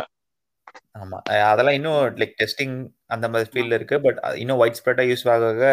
ஆமா. 1.01 1.17
அதெல்லாம் 1.51 1.77
இன்னும் 1.79 2.01
லைக் 2.21 2.37
டெஸ்டிங் 2.41 2.75
அந்த 3.05 3.25
மாதிரி 3.29 3.49
ஃபீல்ட்ல 3.53 3.73
இருக்கு 3.73 3.97
பட் 4.01 4.19
இன்னும் 4.35 4.57
ஒயிட் 4.57 4.79
ஸ்ப்ரெட்டா 4.79 5.05
யூஸ் 5.09 5.25
ஆக 5.33 5.67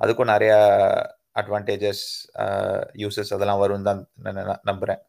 அதுக்கும் 0.00 0.32
நிறைய 0.34 0.52
அட்வான்டேஜஸ் 1.40 2.04
யூசஸ் 3.02 3.34
அதெல்லாம் 3.34 3.58
வரும் 3.58 3.88
தான் 3.88 4.00
நம்புறேன். 4.70 5.00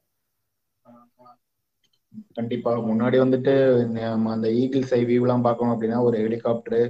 கண்டிப்பா. 2.38 2.72
முன்னாடி 2.90 3.18
வந்துட்டு 3.24 3.54
நம்ம 3.96 4.32
அந்த 4.32 4.48
ஈகிள் 4.52 4.84
சை 4.84 5.00
வியூலாம் 5.06 5.46
பார்க்கணும் 5.48 5.74
அப்படின்னா 5.74 6.00
ஒரு 6.02 6.18
ஹெலிகாப்டரு 6.18 6.82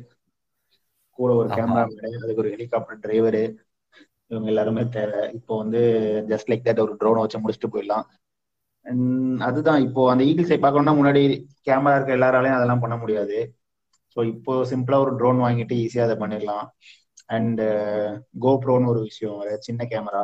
கூட 1.19 1.32
ஒரு 1.41 1.49
கேமரா 1.58 1.84
அதுக்கு 2.23 2.43
ஒரு 2.43 2.52
ஹெலிகாப்டர் 2.56 3.02
டிரைவரு 3.06 3.43
இவங்க 4.32 4.47
எல்லாருமே 4.52 4.84
தேவை. 4.97 5.21
இப்போ 5.38 5.54
வந்து 5.62 5.82
ஜஸ்ட் 6.32 6.49
லைக் 6.52 6.67
தட் 6.67 6.84
ஒரு 6.86 6.93
ட்ரோனை 7.02 7.23
வச்சு 7.23 7.41
முடிச்சுட்டு 7.43 7.73
போயிடலாம். 7.73 8.06
அதுதான் 9.47 9.82
இப்போ 9.88 10.02
அந்த 10.12 10.23
ஈகிள் 10.30 10.49
சை 10.49 10.58
பார்க்கணும்னா 10.63 10.93
முன்னாடி 10.99 11.21
கேமரா 11.67 11.97
இருக்க 11.97 12.17
எல்லாராலையும் 12.17 12.58
அதெல்லாம் 12.58 12.84
பண்ண 12.84 12.95
முடியாது. 13.04 13.38
ஸோ 14.15 14.19
இப்போ 14.34 14.54
சிம்பிளா 14.71 14.97
ஒரு 15.04 15.12
ட்ரோன் 15.19 15.39
வாங்கிட்டு 15.45 15.76
ஈஸியா 15.84 16.06
அதை 16.08 16.15
பண்ணிடலாம். 16.23 16.65
அண்ட் 17.36 17.62
கோப்ரோன்னு 18.45 18.91
ஒரு 18.93 19.02
விஷயம் 19.10 19.39
சின்ன 19.67 19.88
கேமரா 19.93 20.23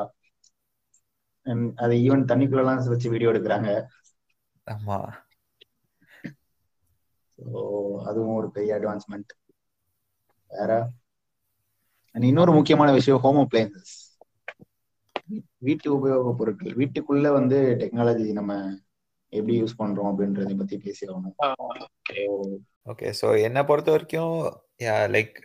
அதை 1.84 1.96
ஈவன் 2.06 2.30
தண்ணிக்குள்ளலாம் 2.32 2.82
வச்சு 2.94 3.14
வீடியோ 3.14 3.32
எடுக்கிறாங்க. 3.34 3.70
ஆமா. 4.68 4.98
அதுவும் 8.10 8.38
ஒரு 8.40 8.48
பெரிய 8.56 8.72
அட்வான்ஸ்மெண்ட் 8.80 9.32
வேற? 10.52 10.72
இன்னொரு 12.16 12.52
முக்கியமான 12.52 12.92
விஷயம் 12.92 13.22
ஹோம் 13.24 13.42
அப்ளையன்சஸ் 13.44 13.96
வீட்டு 15.58 15.88
உபயோக 15.96 16.32
பொருட்கள். 16.38 16.74
வீட்டுக்குள்ள 16.74 17.28
வந்து 17.32 17.58
டெக்னாலஜி 17.82 18.28
நம்ம 18.32 18.54
எப்படி 19.30 19.56
யூஸ் 19.62 19.80
பண்றோம் 19.82 20.10
அப்படின்றத 20.12 20.56
பத்தி 20.58 20.78
பேசி 20.78 21.08
ஆகணும். 21.08 21.36
ஓகே 22.92 23.08
ஸோ 23.22 23.28
என்னை 23.44 23.64
பொறுத்த 23.64 23.92
வரைக்கும் 23.92 24.36
லைக் 25.16 25.36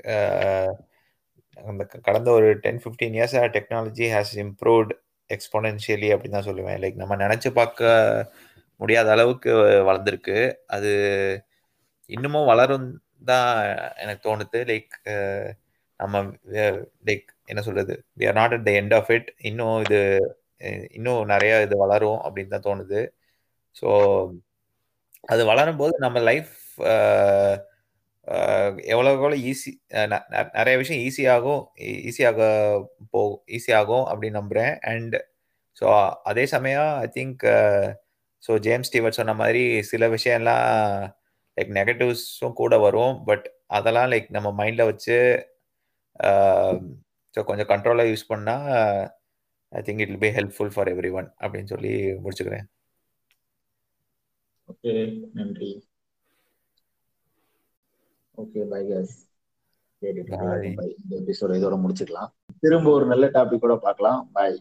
அந்த 1.56 1.84
கடந்த 1.84 2.28
ஒரு 2.30 2.48
ten 2.64 2.80
fifteen 2.84 3.16
years 3.18 3.36
technology 3.56 4.06
has 4.14 4.32
improved 4.44 4.92
exponentially 5.30 6.08
அப்படின்னு 6.14 6.36
தான் 6.38 6.48
சொல்லுவேன். 6.48 6.80
லைக் 6.84 7.00
நம்ம 7.02 7.16
நினைச்சு 7.16 7.50
பார்க்க 7.52 8.30
முடியாத 8.80 9.10
அளவுக்கு 9.10 9.50
வளர்ந்துருக்கு. 9.88 10.38
அது 10.66 10.92
இன்னமும் 12.10 12.50
வளரும் 12.52 12.88
தான் 13.22 13.48
எனக்கு 14.02 14.22
தோணுது. 14.28 14.58
லைக் 14.72 14.94
நம்ம 16.00 16.22
லைக் 17.08 17.28
என்ன 17.46 17.60
சொல்றது? 17.62 17.94
We 18.18 18.26
are 18.30 18.38
not 18.40 18.54
at 18.56 18.66
the 18.68 18.72
end 18.80 18.94
of 18.94 19.10
it 19.16 19.28
இன்னும் 19.50 19.76
இது 19.84 20.00
இன்னும் 20.90 21.22
நிறைய 21.26 21.54
இது 21.62 21.76
வளரும் 21.76 22.20
அப்படின்னு 22.26 22.54
தான் 22.56 22.66
தோணுது. 22.68 23.00
ஸோ 23.76 23.88
அது 25.24 25.42
வளரும் 25.44 25.80
போது 25.82 25.94
நம்ம 25.98 26.18
லைஃப் 26.30 26.52
எவ்வளோக்கு 28.92 29.20
எவ்வளோ 29.20 29.38
ஈஸி 29.50 29.70
நிறைய 30.58 30.74
விஷயம் 30.82 31.02
ஈஸியாகும் 31.06 31.62
ஈஸியாக 32.08 32.40
e-, 32.68 33.10
போகும் 33.12 33.40
ஈஸியாகும் 33.56 34.06
அப்படின்னு 34.10 34.38
நம்புகிறேன் 34.40 34.74
அண்ட் 34.92 35.16
ஸோ 35.76 35.86
அதே 36.30 36.44
சமயம் 36.46 36.90
I 37.04 37.08
think 37.16 37.42
so 38.42 38.52
James 38.66 38.88
Stewart 38.88 39.18
சொன்ன 39.18 39.34
மாதிரி 39.34 39.64
சில 39.82 40.08
விஷயம்லாம் 40.08 40.64
லைக் 41.56 41.70
நெகட்டிவ்ஸும் 41.78 42.58
கூட 42.60 42.74
வரும். 42.86 43.14
பட் 43.28 43.46
அதெல்லாம் 43.78 44.10
லைக் 44.12 44.28
நம்ம 44.36 44.48
மைண்டில் 44.60 44.88
வச்சு 44.90 45.18
ஸோ 47.34 47.42
கொஞ்சம் 47.50 47.70
கண்ட்ரோலாக 47.72 48.10
யூஸ் 48.12 48.30
பண்ணால் 48.32 48.70
I 49.72 49.82
think 49.86 50.02
it 50.04 50.16
be 50.24 50.30
helpful 50.38 50.72
for 50.74 50.90
everyone 51.20 51.28
அப்படின்னு 51.42 51.72
சொல்லி 51.74 51.92
முடிச்சுக்கிறேன். 52.24 52.66
ஓகே 54.68 54.92
நன்றி. 55.38 55.72
Okay 58.38 58.62
bye 58.74 58.82
guys 58.92 59.14
Bye. 60.02 60.70
இந்த 61.02 61.12
எபிசோட 61.20 61.52
இதோட 61.58 61.76
முடிச்சுக்கலாம். 61.82 62.30
திரும்ப 62.62 62.88
ஒரு 62.96 63.06
நல்ல 63.12 63.26
டாபிக் 63.36 63.62
கூட 63.62 63.74
பார்க்கலாம். 63.84 64.18
பாய் 64.32 64.56